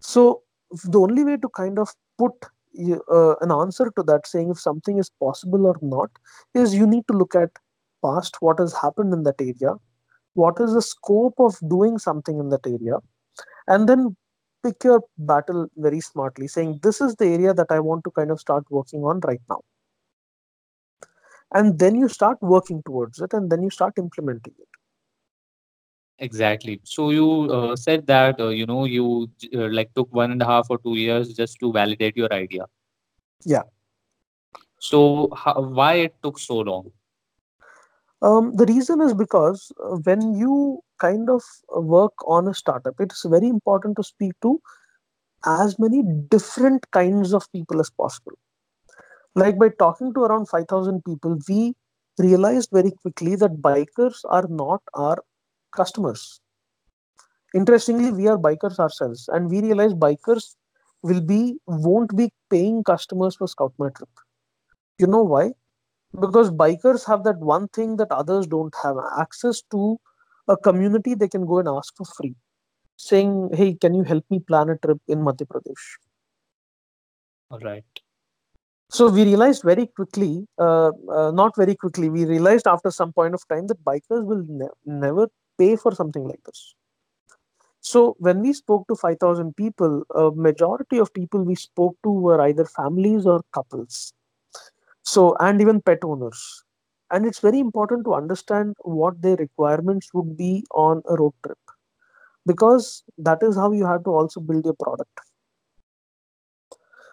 [0.00, 0.42] So
[0.84, 2.32] the only way to kind of put
[3.10, 6.10] uh, an answer to that, saying if something is possible or not,
[6.54, 7.50] is you need to look at
[8.04, 9.74] past what has happened in that area,
[10.34, 12.98] what is the scope of doing something in that area,
[13.68, 14.16] and then
[14.62, 18.30] pick your battle very smartly saying this is the area that i want to kind
[18.30, 19.60] of start working on right now
[21.54, 24.68] and then you start working towards it and then you start implementing it.
[26.18, 26.80] Exactly.
[26.84, 30.44] So you uh, said that uh, you know you uh, like took one and a
[30.44, 32.66] half or two years just to validate your idea.
[33.44, 33.62] Yeah.
[34.78, 36.92] So how, why it took so long?
[38.22, 41.42] Um, the reason is because uh, when you kind of
[41.76, 44.60] uh, work on a startup it's very important to speak to
[45.44, 48.38] as many different kinds of people as possible
[49.34, 51.74] like by talking to around 5000 people we
[52.18, 55.18] realized very quickly that bikers are not our
[55.76, 56.40] customers.
[57.54, 60.56] Interestingly we are bikers ourselves and we realize bikers
[61.02, 64.08] will be won't be paying customers for scout my trip.
[64.98, 65.52] You know why?
[66.20, 69.98] Because bikers have that one thing that others don't have access to
[70.48, 72.36] a community they can go and ask for free.
[72.96, 75.86] Saying hey can you help me plan a trip in madhya pradesh?
[77.50, 78.02] Right.
[78.96, 83.34] So we realized very quickly uh, uh, not very quickly we realized after some point
[83.34, 85.28] of time that bikers will ne- never
[85.58, 86.74] pay for something like this.
[87.80, 92.40] So when we spoke to 5000 people a majority of people we spoke to were
[92.40, 94.12] either families or couples.
[95.04, 96.64] So and even pet owners.
[97.10, 101.58] And it's very important to understand what their requirements would be on a road trip.
[102.46, 105.20] Because that is how you have to also build your product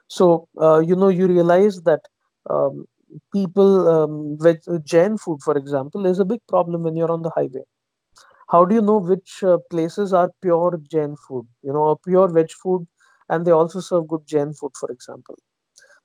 [0.09, 2.01] so uh, you know you realize that
[2.49, 2.85] um,
[3.33, 4.59] people um, veg
[4.93, 7.65] jain food for example is a big problem when you're on the highway.
[8.49, 11.47] How do you know which uh, places are pure jain food?
[11.63, 12.87] You know pure veg food
[13.29, 15.35] and they also serve good jain food for example.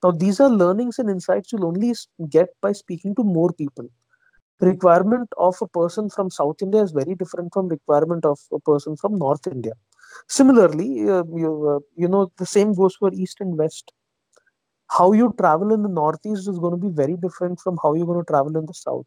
[0.04, 1.94] Now these are learnings and insights you'll only
[2.30, 3.86] get by speaking to more people.
[4.60, 8.96] Requirement of a person from south india is very different from requirement of a person
[9.02, 9.74] from north india
[10.28, 13.92] similarly uh, you, uh, you know the same goes for east and west.
[14.90, 18.06] How you travel in the northeast is going to be very different from how you're
[18.06, 19.06] going to travel in the south.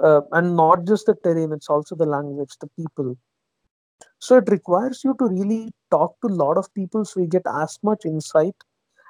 [0.00, 3.16] Uh, and not just the terrain it's also the language the people.
[4.20, 7.42] So it requires you to really talk to a lot of people so you get
[7.46, 8.54] as much insight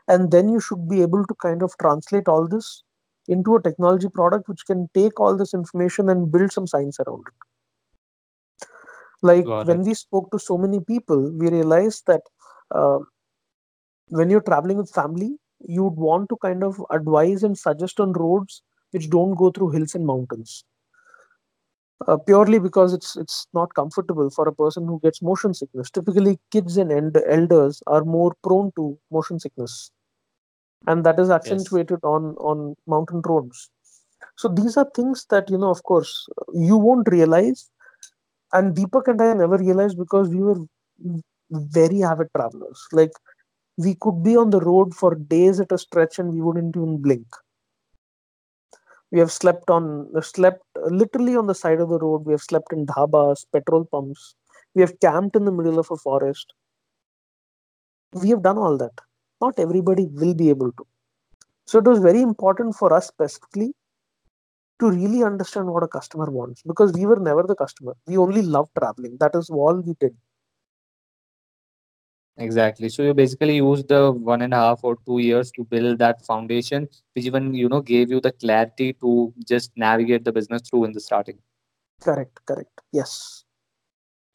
[0.07, 2.83] and then you should be able to kind of translate all this
[3.29, 7.25] into a technology product which can take all this information and build some science around
[7.27, 7.48] it
[9.23, 9.85] like Got when it.
[9.85, 12.23] we spoke to so many people we realized that
[12.75, 12.99] uh,
[14.09, 18.63] when you're traveling with family you'd want to kind of advise and suggest on roads
[18.91, 20.65] which don't go through hills and mountains
[22.07, 26.39] uh, purely because it's it's not comfortable for a person who gets motion sickness typically
[26.51, 29.91] kids and eld- elders are more prone to motion sickness
[30.87, 31.71] and that is Yes.
[31.71, 33.71] accentuated on on mountain roads
[34.37, 36.13] so these are things that you know of course
[36.55, 37.71] you won't realize
[38.53, 40.61] and deepak and i never realized because we were
[41.51, 42.87] very avid travelers.
[42.93, 43.13] Like
[43.79, 47.01] we could be on the road for days at a stretch and we wouldn't even
[47.03, 47.27] blink.
[49.11, 52.25] We have slept on slept literally on the side of the road.
[52.25, 54.35] We have slept in dhabas petrol pumps.
[54.75, 56.55] We have camped in the middle of a forest.
[58.13, 58.93] We have done all that.
[59.41, 60.87] Not everybody will be able to.
[61.67, 63.75] So it was very important for us specifically
[64.81, 67.97] to really understand what a customer wants because we were never the customer.
[68.07, 69.17] We only loved traveling.
[69.21, 70.17] That is all we did.
[72.37, 72.89] Exactly.
[72.89, 76.25] So you basically used the one and a half or two years to build that
[76.25, 80.85] foundation, which even, you know, gave you the clarity to just navigate the business through
[80.85, 81.39] in the starting.
[82.01, 82.81] correct correct.
[82.93, 83.45] Yes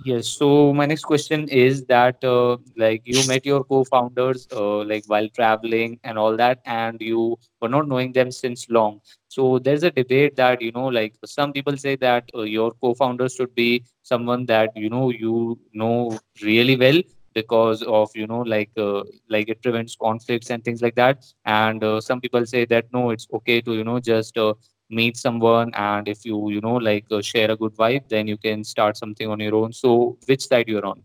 [0.01, 0.27] Yes.
[0.27, 5.29] So my next question is that uh, like you met your co-founders uh, like while
[5.29, 8.99] traveling and all that, and you were not knowing them since long.
[9.29, 13.35] So there's a debate that you know like some people say that uh, your co-founders
[13.35, 17.01] should be someone that you know you know really well
[17.33, 21.23] because of you know like uh, like it prevents conflicts and things like that.
[21.45, 24.53] And uh, some people say that no, it's okay to you know just uh,
[24.89, 28.37] meet someone and if you you know like uh, share a good vibe then you
[28.37, 29.73] can start something on your own.
[29.73, 31.01] So which side you're on?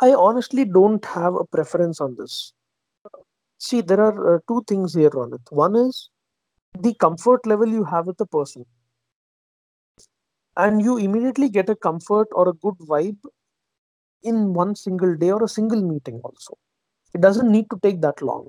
[0.00, 2.52] I honestly don't have a preference on this.
[3.58, 6.08] See there are uh, two things here on it one is
[6.78, 8.64] the comfort level you have with the person.
[10.56, 13.18] And you immediately get a comfort or a good vibe
[14.22, 16.58] in one single day or a single meeting also.
[17.14, 18.48] It doesn't need to take that long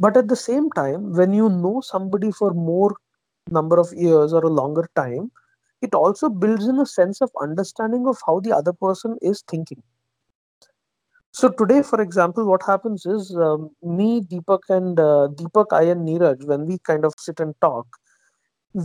[0.00, 2.96] but at the same time when you know somebody for more
[3.50, 5.30] number of years or a longer time
[5.82, 9.82] it also builds in a sense of understanding of how the other person is thinking.
[11.32, 16.06] So today for example what happens is um, me deepak and uh, deepak i and
[16.08, 17.86] neeraj when we kind of sit and talk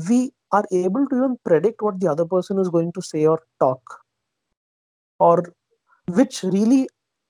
[0.10, 3.40] we are able to even predict what the other person is going to say or
[3.60, 3.82] talk.
[5.20, 5.44] Or
[6.08, 6.88] which really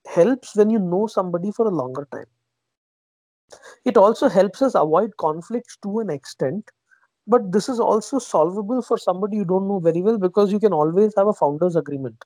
[0.07, 2.25] helps when you know somebody for a longer time
[3.85, 6.71] it also helps us avoid conflicts to an extent
[7.27, 10.73] but this is also solvable for somebody you don't know very well because you can
[10.73, 12.23] always have a founders agreement.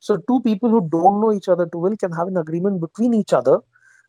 [0.00, 3.14] So two people who don't know each other too well can have an agreement between
[3.14, 3.60] each other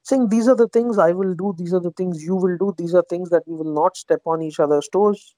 [0.01, 2.73] saying these are the things i will do these are the things you will do
[2.77, 5.35] these are things that we will not step on each other's toes.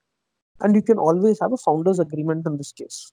[0.61, 3.11] And you can always have a founders agreement in this case.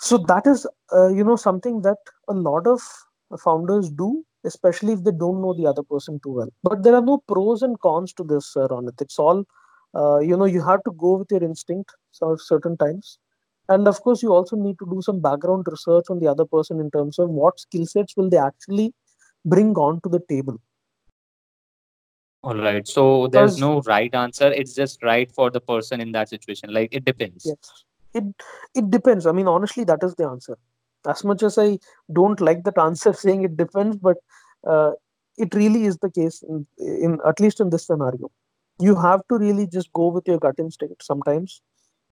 [0.00, 1.98] So that is uh, you know something that
[2.28, 2.80] a lot of
[3.42, 7.02] founders do especially if they don't know the other person too well but there are
[7.02, 9.00] no pros and cons to this uh, Ronit.
[9.00, 9.44] it's all
[9.94, 13.18] uh, you know you have to go with your instinct so certain times
[13.68, 16.80] and of course you also need to do some background research on the other person
[16.80, 18.92] in terms of what skill sets will they actually
[19.44, 20.60] bring on to the table
[22.44, 22.86] All right.
[22.86, 24.52] So there's no right answer.
[24.52, 26.74] It's just right for the person in that situation.
[26.74, 27.46] Like it depends.
[27.46, 28.24] yes it
[28.74, 30.56] it depends i mean honestly that is the answer
[31.08, 31.78] as much as i
[32.18, 34.16] don't like that answer saying it depends but
[34.72, 34.92] uh,
[35.36, 38.30] it really is the case in, in at least in this scenario
[38.80, 41.60] you have to really just go with your gut instinct sometimes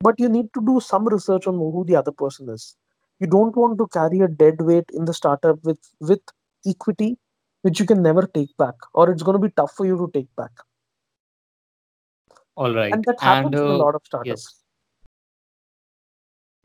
[0.01, 2.77] but you need to do some research on who the other person is
[3.21, 6.35] you don't want to carry a dead weight in the startup with with
[6.75, 7.11] equity
[7.63, 10.11] which you can never take back or it's going to be tough for you to
[10.19, 10.53] take back
[12.57, 12.93] All right.
[12.93, 14.58] and that And happens in a uh, lot of yes.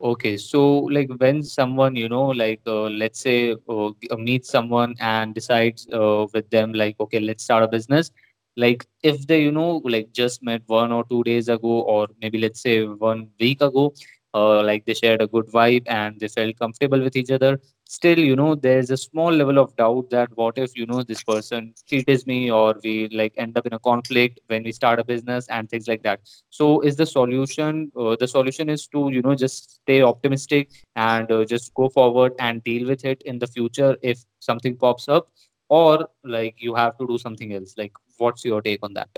[0.04, 4.94] Okay, so like when someone, you know, like uh, let's say uh, uh, meets someone
[5.00, 8.10] and decides uh, with them, like, okay, let's start a business.
[8.56, 12.38] Like if they, you know, like just met one or two days ago, or maybe
[12.38, 13.94] let's say one week ago,
[14.34, 17.58] uh, like they shared a good vibe and they felt comfortable with each other.
[17.94, 21.22] Still, you know, there's a small level of doubt that what if, you know, this
[21.22, 25.04] person cheats me or we like end up in a conflict when we start a
[25.04, 26.18] business and things like that.
[26.50, 31.30] So is the solution uh, the solution is to you know just stay optimistic and
[31.30, 35.30] uh, just go forward and deal with it in the future if something pops up
[35.68, 37.74] or like you have to do something else.
[37.78, 39.08] Like what's your take on that?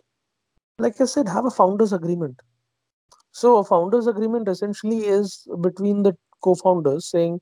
[0.78, 2.40] Like i said have a founders agreement.
[3.32, 7.40] So a founders agreement essentially is between the co-founders saying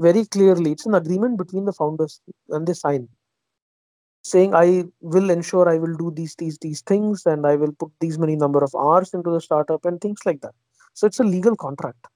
[0.00, 2.20] very clearly it's an agreement between the founders
[2.50, 3.08] and they sign
[4.22, 7.90] saying I will ensure I will do these these these things and I will put
[8.00, 10.54] these many number of hours into the startup and things like that.
[10.94, 12.06] So it's a legal contract.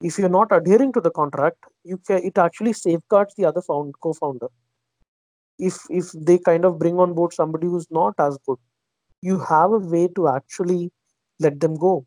[0.00, 3.94] If you're not adhering to the contract, you can it actually safeguards the other found
[4.00, 4.48] co-founder.
[5.58, 8.58] If if they kind of bring on board somebody who's not as good,
[9.22, 10.92] you have a way to actually
[11.40, 12.06] let them go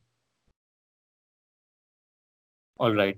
[2.77, 3.17] All right.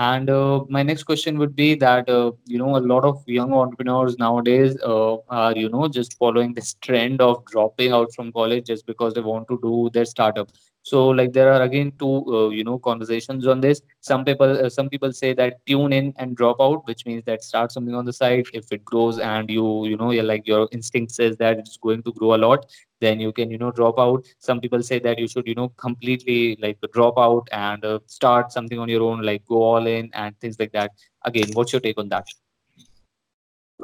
[0.00, 3.52] And uh, my next question would be that uh, you know a lot of young
[3.52, 8.66] entrepreneurs nowadays uh, are you know just following this trend of dropping out from college
[8.66, 10.50] just because they want to do their startup.
[10.82, 13.82] So like there are again two uh, you know conversations on this.
[14.00, 17.44] Some people uh, some people say that tune in and drop out, which means that
[17.44, 18.46] start something on the side.
[18.54, 22.02] If it grows and you you know you're like your instinct says that it's going
[22.04, 22.64] to grow a lot,
[23.00, 25.68] then you can you know drop out some people say that you should you know
[25.70, 30.10] completely like drop out and uh, start something on your own like go all in
[30.14, 30.90] and things like that
[31.24, 32.26] again what's your take on that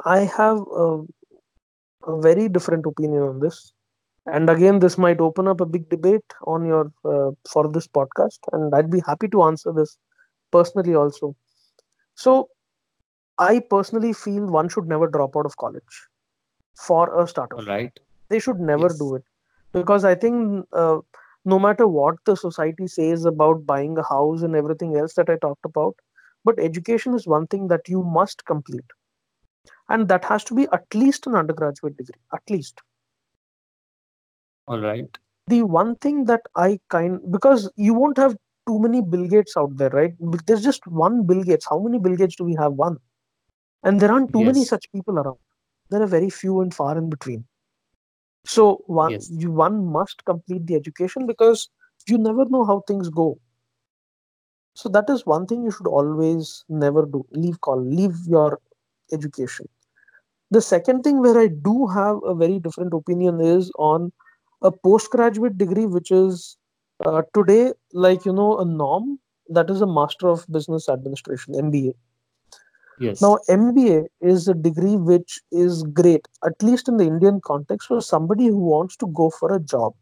[0.05, 1.01] I have a,
[2.05, 3.73] a very different opinion on this.
[4.25, 8.39] And again, this might open up a big debate on your uh, for this podcast,
[8.51, 9.97] and I'd be happy to answer this
[10.51, 11.35] personally also.
[12.15, 12.49] So,
[13.37, 16.07] I personally feel one should never drop out of college
[16.75, 17.59] for a startup.
[17.59, 17.99] all right
[18.29, 19.23] They should never yes do it
[19.73, 20.99] because I think uh,
[21.45, 25.37] no matter what the society says about buying a house and everything else that I
[25.37, 25.95] talked about,
[26.45, 28.97] but education is one thing that you must complete,
[29.89, 32.81] and that has to be at least an undergraduate degree, at least
[34.67, 35.17] all right
[35.47, 38.35] the one thing that I kind because you won't have
[38.67, 40.13] too many Bill Gates out there, right?
[40.45, 41.65] There's just one Bill Gates.
[41.69, 42.73] How many Bill Gates do we have?
[42.73, 42.97] One,
[43.83, 45.37] and there aren't too many such people around.
[45.89, 47.45] There are very few and far in between.
[48.47, 51.69] So one yes you one must complete the education because
[52.07, 53.39] you never know how things go.
[54.73, 57.25] So that is one thing you should always never do.
[57.31, 58.59] Leave call, leave your
[59.11, 59.67] education.
[60.51, 64.11] The second thing where I do have a very different opinion is on
[64.61, 66.57] a postgraduate degree, which is
[67.05, 69.19] uh, today, like, you know, a norm
[69.49, 71.93] that is a Master of Business Administration, MBA.
[72.97, 77.87] Yes Now, MBA is a degree which is great, at least in the Indian context,
[77.87, 79.93] for somebody who wants to go for a job.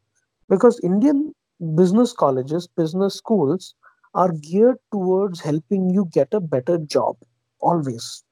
[0.49, 1.33] Because Indian
[1.75, 3.75] business colleges, business schools
[4.13, 7.17] are geared towards helping you get a better job,
[7.59, 8.23] always.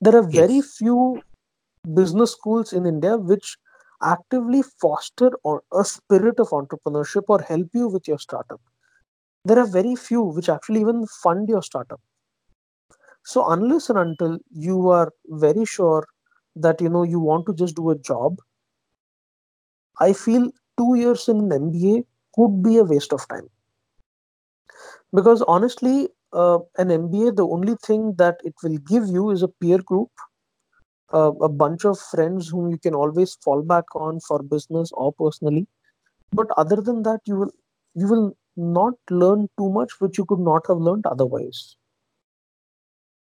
[0.00, 1.22] There are very yes few
[1.94, 3.58] business schools in India which
[4.02, 8.60] actively foster or a spirit of entrepreneurship or help you with your startup.
[9.44, 12.00] There are very few which actually even fund your startup.
[13.24, 16.06] So unless and until you are very sure
[16.54, 18.38] that you know you want to just do a job,
[19.98, 22.04] I feel two years in an MBA
[22.34, 23.48] could be a waste of time.
[25.14, 29.48] Because honestly, uh, an MBA, the only thing that it will give you is a
[29.48, 30.10] peer group
[31.12, 35.12] uh, a bunch of friends whom you can always fall back on for business or
[35.12, 35.66] personally
[36.32, 37.52] but other than that you will
[37.94, 41.76] you will not learn too much which you could not have learned otherwise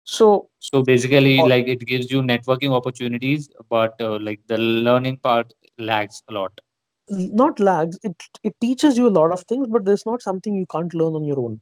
[0.04, 5.16] so so basically uh, like it gives you networking opportunities but uh, like the learning
[5.18, 6.60] part lags a lot.
[7.08, 7.98] Not lags.
[8.02, 11.14] It it teaches you a lot of things but there's not something you can't learn
[11.14, 11.60] on your own.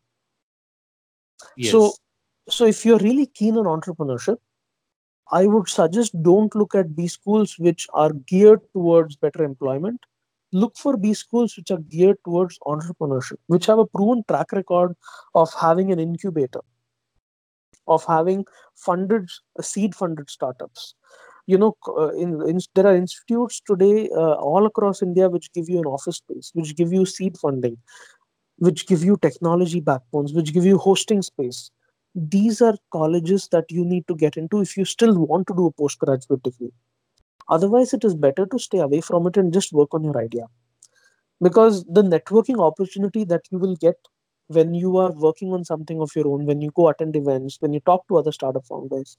[1.60, 1.98] So yes.
[2.48, 4.38] so if you're really keen on entrepreneurship
[5.32, 10.00] I would suggest don't look at B schools which are geared towards better employment.
[10.52, 14.94] Look for B schools which are geared towards entrepreneurship, which have a proven track record
[15.34, 16.60] of having an incubator,
[17.86, 19.28] of having funded
[19.60, 20.94] seed funded startups.
[21.46, 25.68] You know, uh, in, in, there are institutes today uh, all across India which give
[25.68, 27.76] you an office space, which give you seed funding,
[28.58, 31.70] which give you technology backbones, which give you hosting space.
[32.14, 35.66] These are colleges that you need to get into if you still want to do
[35.66, 36.72] a postgraduate degree.
[37.48, 40.46] Otherwise, it is better to stay away from it and just work on your idea.
[41.40, 43.96] Because the networking opportunity that you will get
[44.54, 47.72] when you are working on something of your own, when you go attend events, when
[47.72, 49.16] you talk to other startup founders,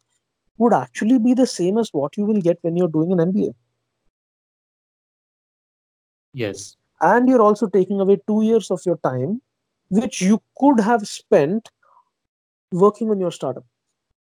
[0.58, 3.54] would actually be the same as what you will get when you're doing an MBA.
[6.34, 9.42] Yes, And you're also taking away two years of your time,
[9.90, 11.70] which you could have spent
[12.72, 13.66] working on your startup.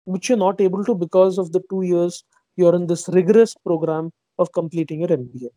[0.05, 2.23] which you're not able to because of the two years
[2.57, 5.49] you're in this rigorous program of completing your MBA.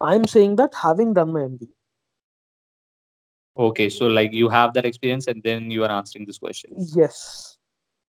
[0.00, 1.68] I'm saying that having done my MBA.
[3.56, 6.70] Okay, so like you have that experience and then you are answering this question.
[6.94, 7.58] Yes,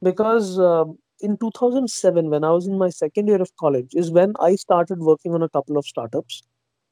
[0.01, 4.33] because um, in 2007, when I was in my second year of college, is when
[4.39, 6.43] I started working on a couple of startups.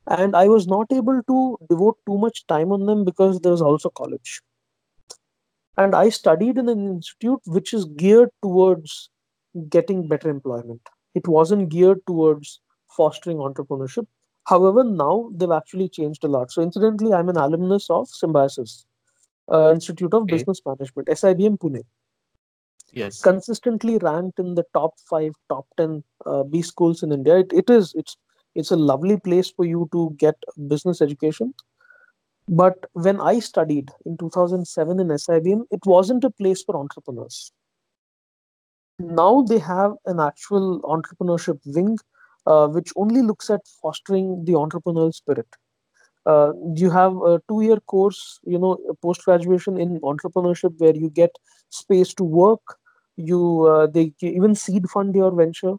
[0.08, 3.62] And I was not able to devote too much time on them because there was
[3.62, 4.42] also college.
[5.78, 9.10] And I studied in an institute which is geared towards
[9.70, 10.82] getting better employment.
[11.14, 14.08] It wasn't geared towards fostering entrepreneurship.
[14.46, 16.52] However, now they've actually changed a lot.
[16.52, 18.86] So, incidentally, I'm an alumnus of Symbiosis,
[19.52, 20.38] uh, Institute of Okay.
[20.38, 21.84] Business Management, SIBM Pune,
[22.94, 23.22] Yes.
[23.22, 27.38] consistently ranked in the top five, top 10 uh, B schools in India.
[27.38, 28.18] It, it is, it's,
[28.56, 30.36] it's a lovely place for you to get
[30.68, 31.54] business education.
[32.50, 37.52] But when I studied in 2007 in SIBM, it wasn't a place for entrepreneurs
[39.02, 41.98] now they have an actual entrepreneurship wing
[42.46, 45.48] uh, which only looks at fostering the entrepreneurial spirit.
[46.26, 51.10] Uh, you have a two year course you know post graduation in entrepreneurship where you
[51.10, 51.32] get
[51.70, 52.62] space to work.
[53.18, 55.76] You uh, they even seed fund your venture.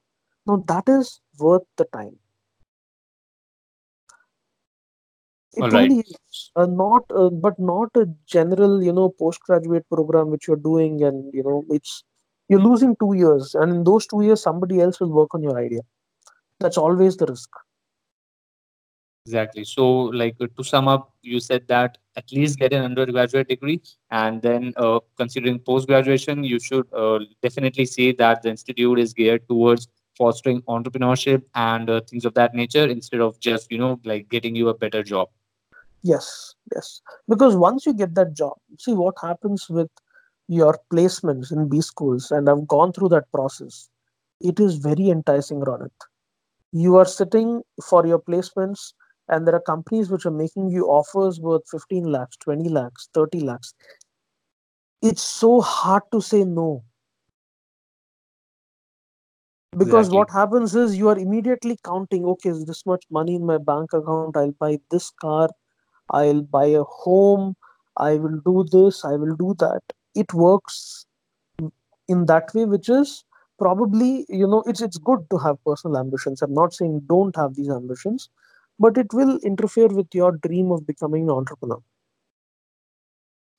[0.47, 2.19] Now that is worth the time.
[5.55, 5.89] It All right.
[5.89, 10.57] truly is uh, not uh, but not a general you know postgraduate program which you're
[10.71, 12.05] doing and you know it's
[12.49, 15.59] you're losing two years and in those two years somebody else will work on your
[15.59, 15.81] idea
[16.63, 17.63] that's always the risk
[19.27, 19.65] Exactly.
[19.65, 19.89] So,
[20.21, 24.43] like uh, to sum up, you said that at least get an undergraduate degree, and
[24.43, 29.47] then uh, considering post graduation, you should uh, definitely see that the institute is geared
[29.49, 29.87] towards
[30.19, 34.57] fostering entrepreneurship and uh, things of that nature instead of just you know like getting
[34.57, 35.29] you a better job.
[36.03, 37.01] yes yes
[37.33, 38.55] because once you get that job
[38.85, 39.91] see what happens with
[40.49, 43.89] your placements in b schools and i've gone through that process
[44.53, 46.09] it is very enticing ronit
[46.73, 48.93] you are sitting for your placements
[49.29, 53.41] and there are companies which are making you offers worth 15 lakhs 20 lakhs 30
[53.41, 53.75] lakhs.
[55.03, 56.85] It's so hard to say no.
[59.77, 60.19] Because Exactly.
[60.19, 63.93] what happens is you are immediately counting okay is this much money in my bank
[63.93, 64.37] account?
[64.37, 65.49] I'll buy this car.
[66.11, 67.55] I'll buy a home.
[67.97, 69.05] I will do this.
[69.05, 69.81] I will do that.
[70.15, 71.07] It works
[72.09, 73.25] in that way which is
[73.63, 74.11] probably
[74.43, 77.71] you know it's it's good to have personal ambitions i'm not saying don't have these
[77.79, 78.29] ambitions
[78.79, 81.83] but it will interfere with your dream of becoming an entrepreneur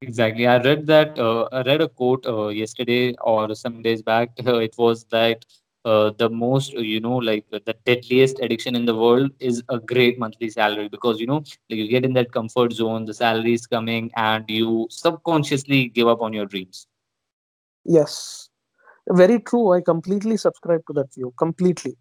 [0.01, 0.47] Exactly.
[0.47, 1.17] I read that.
[1.17, 4.31] Uh, I read a quote uh, yesterday or some days back.
[4.45, 5.45] Uh, it was that
[5.85, 10.19] uh, the most, you know, like the deadliest addiction in the world is a great
[10.19, 13.65] monthly salary because you know, like you get in that comfort zone, the salary is
[13.67, 16.87] coming, and you subconsciously give up on your dreams.
[17.85, 18.49] yes
[19.09, 21.95] very true i completely subscribe to that view completely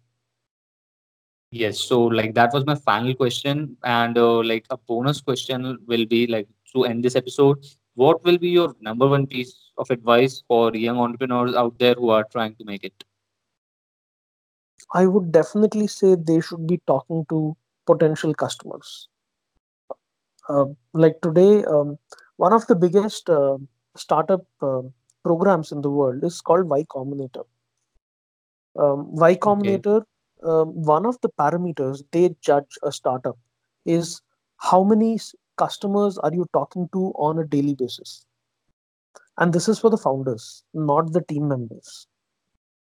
[1.51, 1.79] Yes.
[1.81, 6.25] So, like that was my final question, and uh, like a bonus question will be
[6.25, 7.63] like to end this episode.
[7.93, 12.09] What will be your number one piece of advice for young entrepreneurs out there who
[12.09, 13.03] are trying to make it?
[14.93, 19.09] i would definitely say they should be talking to potential customers
[20.49, 21.97] uh, like today um,
[22.37, 23.57] one of the biggest uh,
[23.95, 24.81] startup uh,
[25.23, 27.45] programs in the world is called y combinator.
[28.75, 29.43] Um, y Okay.
[29.45, 30.03] combinator
[30.43, 33.37] um, one of the parameters they judge a startup
[33.85, 34.21] is
[34.57, 35.19] how many
[35.57, 38.25] customers are you talking to on a daily basis.
[39.37, 42.07] And this is for the founders not the team members.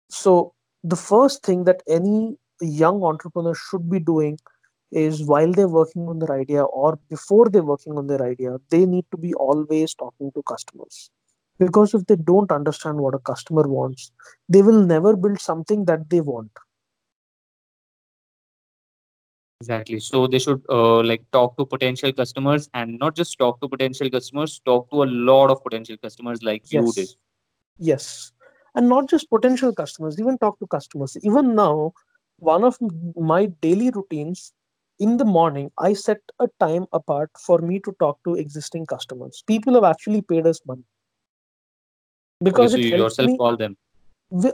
[0.09, 4.39] So the first thing that any young entrepreneur should be doing
[4.93, 8.87] is while they're working on their idea or before they're working on their idea they
[8.87, 11.11] need to be always talking to customers
[11.59, 14.11] because if they don't understand what a customer wants
[14.49, 16.51] they will never build something that they want.
[19.61, 19.99] Exactly.
[20.01, 24.11] So they should uh, like talk to potential customers and not just talk to potential
[24.11, 27.09] customers, talk to a lot of potential customers like you did.
[27.09, 27.17] yes.
[27.79, 28.33] Yes
[28.75, 31.17] and not just potential customers even talk to customers.
[31.23, 31.93] Even now
[32.39, 32.77] one of
[33.17, 34.53] my daily routines
[35.01, 39.43] in the morning i set a time apart for me to talk to existing customers.
[39.47, 40.85] People have actually paid us money
[42.43, 43.77] Okay, because so you yourself me call them.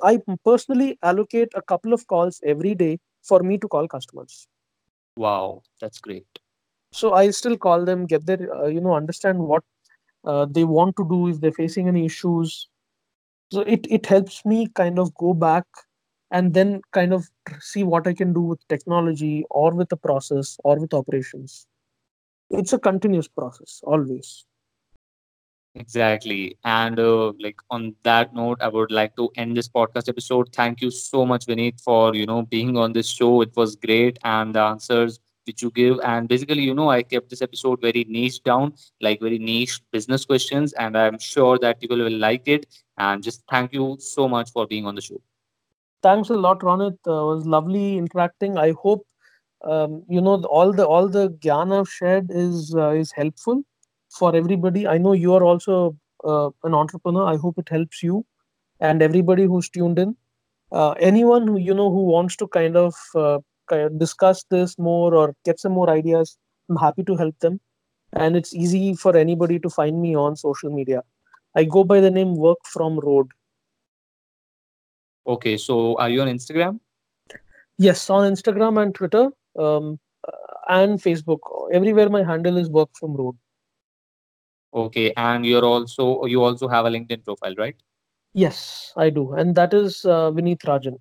[0.02, 4.46] I personally allocate a couple of calls every day for me to call customers.
[5.16, 6.26] Wow, that's great.
[6.92, 9.62] So I still call them, get their, uh, you know, understand what
[10.24, 12.68] uh, they want to do if they're facing any issues.
[13.52, 15.64] So it, it helps me kind of go back
[16.30, 17.28] and then kind of
[17.60, 21.66] see what I can do with technology or with the process or with operations.
[22.50, 24.46] It's a continuous process, always.
[25.74, 26.56] Exactly.
[26.64, 30.52] And uh, like on that note, I would like to end this podcast episode.
[30.52, 33.40] Thank you so much, Vineet, for you know being on this show.
[33.42, 35.98] It was great, and the answers which you give.
[36.04, 40.24] And basically, you know, I kept this episode very niche down, like very niche business
[40.24, 42.66] questions, and I'm sure that people will like it.
[42.98, 45.20] And just thank you so much for being on the show.
[46.02, 46.98] Thanks a lot, Ronit.
[47.06, 48.58] Uh, was lovely interacting.
[48.58, 49.06] I hope
[49.64, 53.62] um, you know all the all the gyan I've shared is uh, is helpful
[54.10, 54.86] for everybody.
[54.86, 57.24] I know you are also uh, an entrepreneur.
[57.24, 58.24] I hope it helps you
[58.80, 60.16] and everybody who's tuned in.
[60.72, 63.38] Uh, anyone who you know who wants to kind of uh,
[63.96, 66.36] discuss this more or get some more ideas,
[66.68, 67.60] I'm happy to help them.
[68.12, 71.02] And it's easy for anybody to find me on social media.
[71.54, 73.28] I go by the name Work From Road.
[75.26, 76.80] Okay, so are you on Instagram?
[77.78, 80.32] Yes, on Instagram and Twitter um, uh,
[80.68, 81.38] and Facebook.
[81.72, 83.36] Everywhere my handle is Work From Road.
[84.72, 87.76] Okay, and you're also you also have a LinkedIn profile, right?
[88.32, 89.32] Yes, I do.
[89.32, 90.98] And that is uh, Vineet Rajan.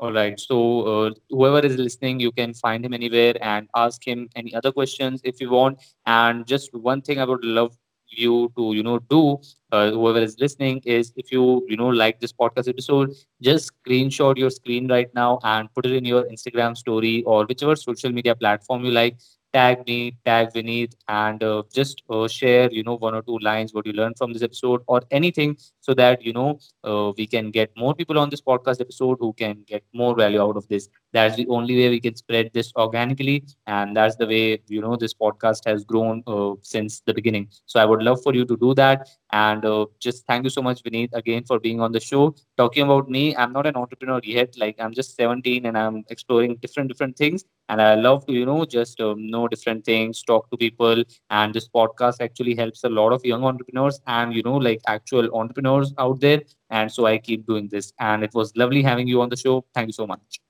[0.00, 0.38] All right.
[0.38, 4.72] So, uh, whoever is listening, you can find him anywhere and ask him any other
[4.72, 5.78] questions if you want.
[6.06, 7.76] And just one thing I would love
[8.08, 9.38] you to, you know, do,
[9.72, 14.36] uh, whoever is listening, is if you, you know, like this podcast episode, just screenshot
[14.36, 18.34] your screen right now and put it in your Instagram story or whichever social media
[18.34, 19.16] platform you like.
[19.54, 23.72] Tag me, tag Vineet, and uh, just uh, share, you know, one or two lines
[23.72, 27.52] what you learned from this episode or anything so that, you know, uh, we can
[27.52, 30.88] get more people on this podcast episode who can get more value out of this
[31.14, 34.96] that's the only way we can spread this organically and that's the way you know
[34.96, 37.48] this podcast has grown uh, since the beginning.
[37.66, 39.08] So i would love for you to do that.
[39.32, 42.34] And uh, just thank you so much vineet again for being on the show.
[42.58, 44.54] Talking about me i'm not an entrepreneur yet.
[44.58, 47.44] Like i'm just 17 and i'm exploring different different things.
[47.68, 51.04] And i love to you know just um, know different things talk to people.
[51.30, 55.34] And this podcast actually helps a lot of young entrepreneurs and you know like actual
[55.34, 56.42] entrepreneurs out there.
[56.70, 57.92] And so I keep doing this.
[58.00, 59.64] And it was lovely having you on the show.
[59.74, 60.43] Thank you so much.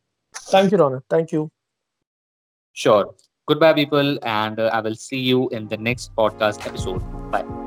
[0.50, 1.02] Thank you, Ronit.
[1.08, 1.50] Thank you.
[2.72, 3.14] Sure.
[3.46, 4.18] Goodbye, people.
[4.22, 7.02] And uh, I will see you in the next podcast episode.
[7.30, 7.63] Bye.